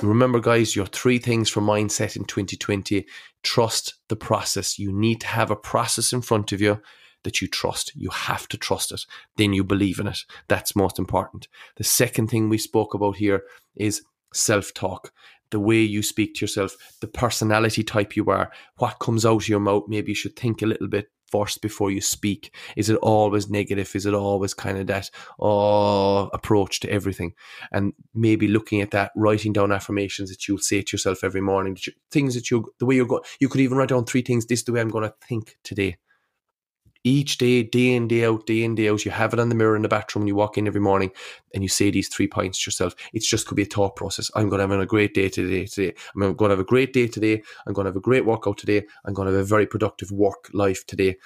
remember, 0.01 0.39
guys, 0.39 0.75
your 0.75 0.85
three 0.85 1.17
things 1.17 1.49
for 1.49 1.61
mindset 1.61 2.15
in 2.15 2.25
2020. 2.25 3.05
Trust 3.41 3.95
the 4.09 4.15
process. 4.15 4.77
You 4.77 4.91
need 4.91 5.21
to 5.21 5.27
have 5.27 5.51
a 5.51 5.55
process 5.55 6.13
in 6.13 6.21
front 6.21 6.51
of 6.51 6.61
you 6.61 6.81
that 7.23 7.41
you 7.41 7.47
trust. 7.47 7.91
You 7.95 8.09
have 8.09 8.47
to 8.49 8.57
trust 8.57 8.91
it. 8.91 9.01
Then 9.37 9.53
you 9.53 9.63
believe 9.63 9.99
in 9.99 10.07
it. 10.07 10.19
That's 10.47 10.75
most 10.75 10.99
important. 10.99 11.47
The 11.75 11.83
second 11.83 12.27
thing 12.27 12.49
we 12.49 12.57
spoke 12.57 12.93
about 12.93 13.17
here 13.17 13.43
is 13.75 14.03
self 14.33 14.73
talk 14.73 15.11
the 15.51 15.59
way 15.59 15.81
you 15.81 16.03
speak 16.03 16.35
to 16.35 16.41
yourself, 16.41 16.75
the 17.01 17.07
personality 17.07 17.83
type 17.83 18.15
you 18.15 18.25
are, 18.27 18.51
what 18.77 18.99
comes 18.99 19.25
out 19.25 19.41
of 19.41 19.49
your 19.49 19.59
mouth. 19.59 19.83
Maybe 19.87 20.11
you 20.11 20.15
should 20.15 20.35
think 20.35 20.61
a 20.61 20.67
little 20.67 20.87
bit 20.87 21.09
first 21.31 21.61
before 21.61 21.91
you 21.91 22.01
speak. 22.01 22.53
Is 22.75 22.89
it 22.89 22.97
always 22.97 23.49
negative? 23.49 23.91
Is 23.95 24.05
it 24.05 24.13
always 24.13 24.53
kind 24.53 24.77
of 24.77 24.87
that 24.87 25.09
oh 25.39 26.27
approach 26.33 26.79
to 26.81 26.89
everything? 26.89 27.33
And 27.71 27.93
maybe 28.13 28.47
looking 28.47 28.81
at 28.81 28.91
that, 28.91 29.11
writing 29.15 29.53
down 29.53 29.71
affirmations 29.71 30.29
that 30.29 30.47
you'll 30.47 30.59
say 30.59 30.81
to 30.81 30.93
yourself 30.93 31.23
every 31.23 31.41
morning, 31.41 31.77
things 32.11 32.35
that 32.35 32.51
you 32.51 32.71
the 32.79 32.85
way 32.85 32.95
you're 32.95 33.05
going. 33.05 33.23
You 33.39 33.49
could 33.49 33.61
even 33.61 33.77
write 33.77 33.89
down 33.89 34.05
three 34.05 34.21
things. 34.21 34.45
This 34.45 34.59
is 34.59 34.65
the 34.65 34.73
way 34.73 34.81
I'm 34.81 34.89
going 34.89 35.09
to 35.09 35.13
think 35.27 35.57
today 35.63 35.97
each 37.09 37.37
day, 37.37 37.63
day 37.63 37.95
in, 37.95 38.07
day 38.07 38.25
out, 38.25 38.45
day 38.45 38.63
in, 38.63 38.75
day 38.75 38.89
out, 38.89 39.03
you 39.03 39.11
have 39.11 39.33
it 39.33 39.39
on 39.39 39.49
the 39.49 39.55
mirror 39.55 39.75
in 39.75 39.81
the 39.81 39.89
bathroom 39.89 40.21
when 40.21 40.27
you 40.27 40.35
walk 40.35 40.57
in 40.57 40.67
every 40.67 40.81
morning 40.81 41.11
and 41.53 41.63
you 41.63 41.69
say 41.69 41.89
these 41.89 42.07
three 42.07 42.27
points 42.27 42.63
to 42.63 42.67
yourself. 42.67 42.93
It's 43.13 43.27
just 43.27 43.47
could 43.47 43.55
be 43.55 43.63
a 43.63 43.65
thought 43.65 43.95
process. 43.95 44.29
I'm 44.35 44.49
going 44.49 44.59
to 44.59 44.67
have 44.67 44.79
a 44.79 44.85
great 44.85 45.13
day 45.13 45.29
today. 45.29 45.65
Today, 45.65 45.95
I'm 46.15 46.35
going 46.35 46.49
to 46.49 46.55
have 46.55 46.59
a 46.59 46.63
great 46.63 46.93
day 46.93 47.07
today. 47.07 47.41
I'm 47.65 47.73
going 47.73 47.85
to 47.85 47.89
have 47.89 47.95
a 47.97 48.01
great 48.01 48.25
workout 48.25 48.57
today. 48.57 48.85
I'm 49.05 49.13
going 49.13 49.27
to 49.27 49.33
have 49.33 49.41
a 49.41 49.45
very 49.45 49.65
productive 49.65 50.11
work 50.11 50.49
life 50.53 50.85
today. 50.85 51.17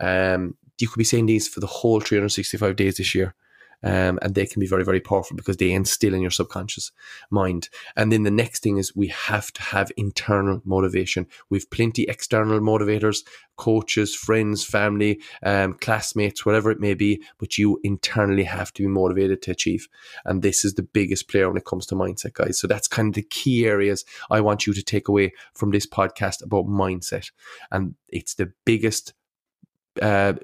Um, 0.00 0.56
you 0.78 0.88
could 0.88 0.98
be 0.98 1.04
saying 1.04 1.26
these 1.26 1.48
for 1.48 1.60
the 1.60 1.66
whole 1.66 2.00
365 2.00 2.76
days 2.76 2.96
this 2.96 3.14
year. 3.14 3.34
Um, 3.82 4.18
and 4.22 4.34
they 4.34 4.46
can 4.46 4.60
be 4.60 4.66
very, 4.66 4.84
very 4.84 5.00
powerful 5.00 5.36
because 5.36 5.56
they 5.56 5.72
instill 5.72 6.14
in 6.14 6.22
your 6.22 6.30
subconscious 6.30 6.92
mind. 7.30 7.68
And 7.96 8.12
then 8.12 8.22
the 8.22 8.30
next 8.30 8.62
thing 8.62 8.78
is 8.78 8.94
we 8.94 9.08
have 9.08 9.52
to 9.52 9.62
have 9.62 9.90
internal 9.96 10.62
motivation. 10.64 11.26
We've 11.50 11.68
plenty 11.70 12.04
external 12.04 12.60
motivators, 12.60 13.24
coaches, 13.56 14.14
friends, 14.14 14.64
family, 14.64 15.20
um, 15.42 15.74
classmates, 15.74 16.46
whatever 16.46 16.70
it 16.70 16.80
may 16.80 16.94
be, 16.94 17.22
but 17.38 17.58
you 17.58 17.80
internally 17.82 18.44
have 18.44 18.72
to 18.74 18.82
be 18.82 18.88
motivated 18.88 19.42
to 19.42 19.50
achieve. 19.50 19.88
And 20.24 20.42
this 20.42 20.64
is 20.64 20.74
the 20.74 20.82
biggest 20.82 21.28
player 21.28 21.48
when 21.48 21.56
it 21.56 21.64
comes 21.64 21.86
to 21.86 21.94
mindset, 21.94 22.34
guys. 22.34 22.58
So 22.58 22.66
that's 22.66 22.88
kind 22.88 23.08
of 23.08 23.14
the 23.14 23.22
key 23.22 23.66
areas 23.66 24.04
I 24.30 24.40
want 24.40 24.66
you 24.66 24.72
to 24.74 24.82
take 24.82 25.08
away 25.08 25.32
from 25.54 25.70
this 25.70 25.86
podcast 25.86 26.42
about 26.42 26.66
mindset. 26.66 27.30
And 27.70 27.94
it's 28.08 28.34
the 28.34 28.52
biggest 28.64 29.14
uh, 30.00 30.34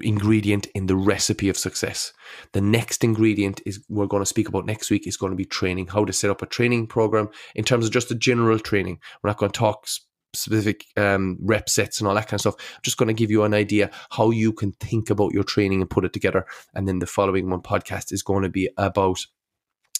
ingredient 0.00 0.66
in 0.74 0.86
the 0.86 0.96
recipe 0.96 1.48
of 1.48 1.56
success. 1.56 2.12
The 2.52 2.60
next 2.60 3.04
ingredient 3.04 3.60
is 3.64 3.84
we're 3.88 4.06
going 4.06 4.22
to 4.22 4.26
speak 4.26 4.48
about 4.48 4.66
next 4.66 4.90
week 4.90 5.06
is 5.06 5.16
going 5.16 5.30
to 5.30 5.36
be 5.36 5.44
training, 5.44 5.88
how 5.88 6.04
to 6.04 6.12
set 6.12 6.30
up 6.30 6.42
a 6.42 6.46
training 6.46 6.86
program 6.86 7.28
in 7.54 7.64
terms 7.64 7.84
of 7.84 7.92
just 7.92 8.08
the 8.08 8.14
general 8.14 8.58
training. 8.58 8.98
We're 9.22 9.30
not 9.30 9.38
going 9.38 9.52
to 9.52 9.58
talk 9.58 9.86
specific 10.34 10.84
um, 10.96 11.38
rep 11.40 11.68
sets 11.68 11.98
and 11.98 12.08
all 12.08 12.14
that 12.14 12.28
kind 12.28 12.34
of 12.34 12.40
stuff. 12.40 12.56
I'm 12.58 12.82
just 12.82 12.96
going 12.96 13.08
to 13.08 13.14
give 13.14 13.30
you 13.30 13.44
an 13.44 13.54
idea 13.54 13.90
how 14.10 14.30
you 14.30 14.52
can 14.52 14.72
think 14.72 15.10
about 15.10 15.32
your 15.32 15.44
training 15.44 15.80
and 15.80 15.90
put 15.90 16.04
it 16.04 16.12
together. 16.12 16.46
And 16.74 16.86
then 16.86 16.98
the 16.98 17.06
following 17.06 17.48
one 17.48 17.62
podcast 17.62 18.12
is 18.12 18.22
going 18.22 18.42
to 18.42 18.48
be 18.48 18.68
about 18.76 19.24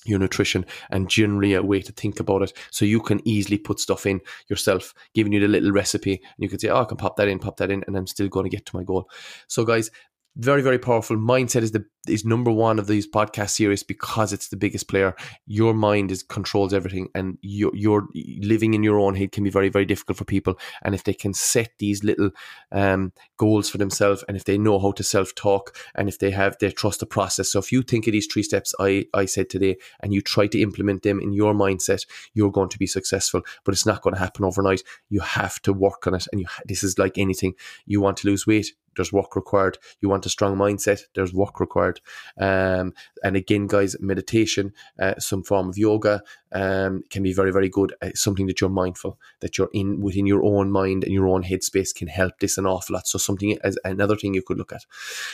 your 0.09 0.19
nutrition 0.19 0.65
and 0.91 1.09
generally 1.09 1.55
a 1.55 1.63
way 1.63 1.81
to 1.81 1.93
think 1.93 2.21
about 2.21 2.43
it. 2.43 2.53
So 2.71 2.85
you 2.85 3.01
can 3.01 3.21
easily 3.27 3.59
put 3.59 3.81
stuff 3.81 4.07
in 4.07 4.21
yourself 4.49 4.95
giving 5.15 5.33
you 5.33 5.41
the 5.41 5.49
little 5.49 5.73
recipe 5.73 6.15
and 6.15 6.39
you 6.39 6.49
can 6.49 6.59
say 6.59 6.69
oh 6.69 6.83
i 6.83 6.85
can 6.85 6.97
pop 6.97 7.17
that 7.17 7.29
in 7.29 7.39
pop 7.39 7.57
that 7.57 7.71
in 7.71 7.85
and 7.87 7.97
i'm 7.97 8.07
still 8.07 8.29
going 8.29 8.45
to 8.45 8.51
get 8.51 8.67
to 8.67 8.77
my 8.77 8.83
goal. 8.83 9.09
So 9.47 9.65
guys 9.65 9.91
very 10.37 10.61
very 10.61 10.79
powerful. 10.79 11.17
Mindset 11.17 11.63
is 11.63 11.73
the 11.73 11.85
is 12.09 12.25
number 12.25 12.53
one 12.53 12.79
of 12.79 12.87
these 12.87 13.09
podcast 13.09 13.51
series 13.51 13.83
because 13.83 14.33
it's 14.33 14.49
the 14.49 14.57
biggest 14.57 14.89
player. 14.89 15.15
Your 15.47 15.75
mind 15.75 16.11
is 16.11 16.23
controls 16.23 16.73
everything 16.73 17.09
and 17.15 17.39
you're, 17.43 17.75
you're 17.75 18.07
living 18.15 18.75
in 18.75 18.83
your 18.83 19.01
own 19.01 19.17
head 19.17 19.33
can 19.33 19.43
be 19.43 19.51
very 19.51 19.69
very 19.71 19.85
difficult 19.85 20.19
for 20.19 20.25
people. 20.25 20.59
And 20.83 20.95
if 20.95 21.05
they 21.05 21.15
can 21.15 21.33
set 21.33 21.71
these 21.79 22.05
little 22.05 22.31
um, 22.71 23.13
goals 23.39 23.69
for 23.71 23.79
themselves 23.79 24.25
and 24.29 24.37
if 24.37 24.45
they 24.45 24.59
know 24.59 24.79
how 24.79 24.93
to 24.93 25.03
self-talk 25.03 25.77
and 25.95 26.09
if 26.09 26.19
they 26.19 26.31
have 26.31 26.57
they 26.61 26.71
trust 26.71 27.01
the 27.01 27.07
process. 27.07 27.51
So 27.51 27.59
if 27.59 27.73
you 27.73 27.83
think 27.83 28.07
of 28.07 28.13
these 28.13 28.27
three 28.27 28.43
steps 28.43 28.75
i 28.79 29.07
i 29.15 29.25
said 29.25 29.49
today 29.49 29.77
and 30.01 30.13
you 30.13 30.21
try 30.21 30.47
to 30.49 30.61
implement 30.61 31.03
them 31.03 31.21
in 31.21 31.33
your 31.33 31.55
mindset 31.55 32.07
you're 32.35 32.53
going 32.53 32.69
to 32.69 32.79
be 32.79 32.87
successful. 32.87 33.43
But 33.65 33.73
it's 33.73 33.87
not 33.87 34.03
going 34.03 34.15
to 34.15 34.21
happen 34.21 34.45
overnight. 34.45 34.83
You 35.09 35.21
have 35.21 35.61
to 35.63 35.73
work 35.73 36.07
on 36.07 36.15
it 36.15 36.27
and 36.31 36.41
you 36.41 36.47
this 36.67 36.83
is 36.83 36.99
like 36.99 37.17
anything. 37.17 37.55
You 37.87 38.01
want 38.01 38.19
to 38.19 38.29
lose 38.29 38.47
weight 38.47 38.73
there's 38.97 39.13
work 39.13 39.37
required. 39.37 39.79
You 40.01 40.09
want 40.09 40.27
a 40.27 40.31
strong 40.31 40.57
mindset, 40.57 41.03
there's 41.15 41.33
work 41.33 41.61
required. 41.61 42.01
Um, 42.39 42.95
and 43.23 43.37
again, 43.37 43.67
guys, 43.67 43.97
meditation, 44.01 44.73
uh, 44.99 45.19
some 45.19 45.43
form 45.43 45.69
of 45.69 45.79
yoga 45.79 46.23
um, 46.53 47.03
can 47.11 47.23
be 47.23 47.33
very, 47.33 47.53
very 47.53 47.69
good. 47.69 47.95
Uh, 48.03 48.11
something 48.15 48.47
that 48.47 48.61
you're 48.61 48.71
mindful, 48.71 49.19
that 49.41 49.59
you're 49.59 49.71
in 49.73 50.01
within 50.01 50.27
your 50.27 50.45
own 50.45 50.71
mind 50.71 51.05
and 51.05 51.13
your 51.13 51.29
own 51.29 51.45
headspace 51.45 51.95
can 51.95 52.09
help 52.09 52.39
this 52.39 52.59
an 52.59 52.67
awful 52.67 52.95
lot. 52.95 53.07
So 53.07 53.19
something 53.19 53.59
as 53.63 53.79
another 53.85 54.17
thing 54.17 54.35
you 54.35 54.43
could 54.43 54.59
look 54.59 54.73
at. 54.73 54.85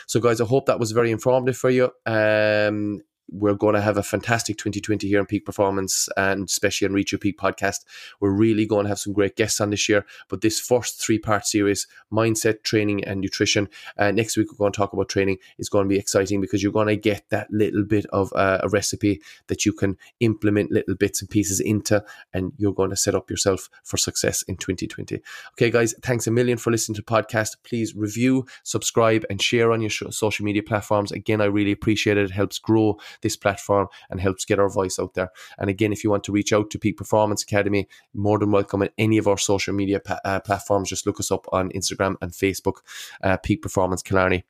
So, 0.07 0.20
guys, 0.20 0.40
I 0.40 0.44
hope 0.44 0.66
that 0.66 0.81
was 0.81 0.92
very 0.92 1.11
informative 1.11 1.57
for 1.57 1.70
you. 1.70 1.90
Um, 2.07 3.03
we're 3.30 3.54
going 3.54 3.74
to 3.74 3.80
have 3.80 3.96
a 3.96 4.02
fantastic 4.02 4.58
2020 4.58 5.08
here 5.08 5.18
in 5.18 5.26
Peak 5.26 5.44
Performance 5.44 6.08
and 6.16 6.48
especially 6.48 6.87
on 6.87 6.92
Reach 6.92 7.12
Your 7.12 7.18
Peak 7.18 7.38
podcast. 7.38 7.85
We're 8.20 8.32
really 8.32 8.66
going 8.66 8.85
to 8.85 8.88
have 8.88 8.98
some 8.98 9.12
great 9.12 9.37
guests 9.37 9.61
on 9.61 9.70
this 9.70 9.88
year. 9.88 10.04
But 10.28 10.40
this 10.40 10.61
first 10.61 11.00
three 11.00 11.18
part 11.18 11.46
series, 11.46 11.87
mindset, 12.12 12.62
training, 12.62 13.04
and 13.04 13.20
nutrition, 13.20 13.68
uh, 13.98 14.11
next 14.11 14.37
week 14.37 14.50
we're 14.50 14.58
going 14.58 14.72
to 14.72 14.76
talk 14.76 14.92
about 14.92 15.08
training, 15.08 15.38
is 15.58 15.68
going 15.68 15.85
to 15.85 15.88
be 15.88 15.98
exciting 15.98 16.40
because 16.40 16.62
you're 16.62 16.72
going 16.72 16.88
to 16.88 16.96
get 16.96 17.28
that 17.30 17.50
little 17.50 17.85
bit 17.85 18.06
of 18.06 18.32
uh, 18.35 18.58
a 18.62 18.68
recipe 18.68 19.20
that 19.46 19.64
you 19.64 19.72
can 19.72 19.96
implement 20.20 20.70
little 20.70 20.94
bits 20.94 21.20
and 21.20 21.30
pieces 21.30 21.61
into, 21.61 22.04
and 22.32 22.52
you're 22.56 22.74
going 22.74 22.90
to 22.90 22.96
set 22.96 23.14
up 23.14 23.30
yourself 23.30 23.68
for 23.82 23.96
success 23.96 24.42
in 24.42 24.56
2020. 24.56 25.20
Okay, 25.52 25.70
guys, 25.70 25.94
thanks 26.02 26.26
a 26.26 26.30
million 26.30 26.58
for 26.58 26.70
listening 26.70 26.96
to 26.96 27.02
the 27.02 27.06
podcast. 27.06 27.56
Please 27.62 27.94
review, 27.94 28.46
subscribe, 28.62 29.24
and 29.30 29.40
share 29.40 29.72
on 29.72 29.80
your 29.80 29.90
social 29.90 30.44
media 30.44 30.62
platforms. 30.62 31.12
Again, 31.12 31.40
I 31.40 31.46
really 31.46 31.72
appreciate 31.72 32.16
it. 32.16 32.24
It 32.24 32.30
helps 32.30 32.58
grow 32.58 32.98
this 33.20 33.37
platform 33.37 33.88
and 34.11 34.20
helps 34.20 34.44
get 34.44 34.59
our 34.59 34.68
voice 34.68 34.98
out 34.98 35.14
there. 35.14 35.31
And 35.59 35.68
again, 35.70 35.92
if 35.92 36.03
you 36.03 36.11
want 36.11 36.25
to 36.25 36.33
reach 36.33 36.53
out 36.53 36.70
to 36.70 36.79
Peak 36.79 36.96
Performance 36.96 37.42
Academy, 37.42 37.88
more 38.14 38.38
than 38.38 38.51
welcome 38.51 38.83
at 38.83 38.92
any 38.98 39.18
of 39.18 39.29
our 39.29 39.38
social 39.38 39.75
media 39.75 40.01
pa- 40.01 40.20
uh, 40.25 40.40
platforms. 40.40 40.88
Just 40.88 41.07
look 41.07 41.20
us 41.20 41.31
up 41.31 41.46
on 41.53 41.70
Instagram 41.70 42.16
and 42.20 42.33
Facebook, 42.33 42.79
uh, 43.22 43.37
Peak 43.37 43.62
Performance 43.62 44.03
Killarney 44.03 44.44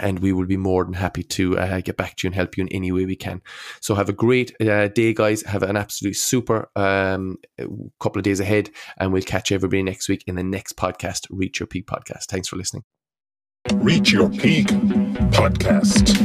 and 0.00 0.20
we 0.20 0.32
will 0.32 0.46
be 0.46 0.56
more 0.56 0.84
than 0.84 0.94
happy 0.94 1.22
to 1.22 1.58
uh, 1.58 1.80
get 1.80 1.96
back 1.96 2.16
to 2.16 2.26
you 2.26 2.28
and 2.28 2.34
help 2.34 2.56
you 2.56 2.62
in 2.62 2.68
any 2.68 2.92
way 2.92 3.04
we 3.04 3.16
can. 3.16 3.42
So 3.80 3.94
have 3.94 4.08
a 4.08 4.12
great 4.12 4.54
uh, 4.60 4.88
day, 4.88 5.12
guys. 5.12 5.42
Have 5.42 5.62
an 5.62 5.76
absolute 5.76 6.16
super 6.16 6.70
um, 6.76 7.38
couple 8.00 8.18
of 8.18 8.24
days 8.24 8.40
ahead, 8.40 8.70
and 8.98 9.12
we'll 9.12 9.22
catch 9.22 9.52
everybody 9.52 9.82
next 9.82 10.08
week 10.08 10.24
in 10.26 10.36
the 10.36 10.44
next 10.44 10.76
podcast, 10.76 11.26
Reach 11.30 11.60
Your 11.60 11.66
Peak 11.66 11.86
podcast. 11.86 12.26
Thanks 12.26 12.48
for 12.48 12.56
listening. 12.56 12.97
Reach 13.66 14.12
Your 14.12 14.30
Peak 14.30 14.66
podcast. 15.32 16.18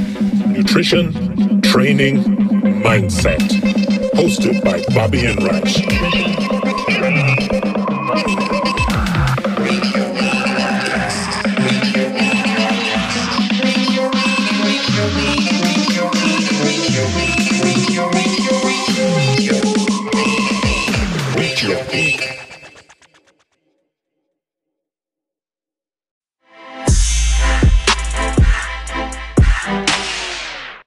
Nutrition, 0.47 1.61
training, 1.61 2.23
mindset. 2.83 3.39
Hosted 4.13 4.63
by 4.63 4.83
Bobby 4.93 5.25
Enright. 5.25 5.83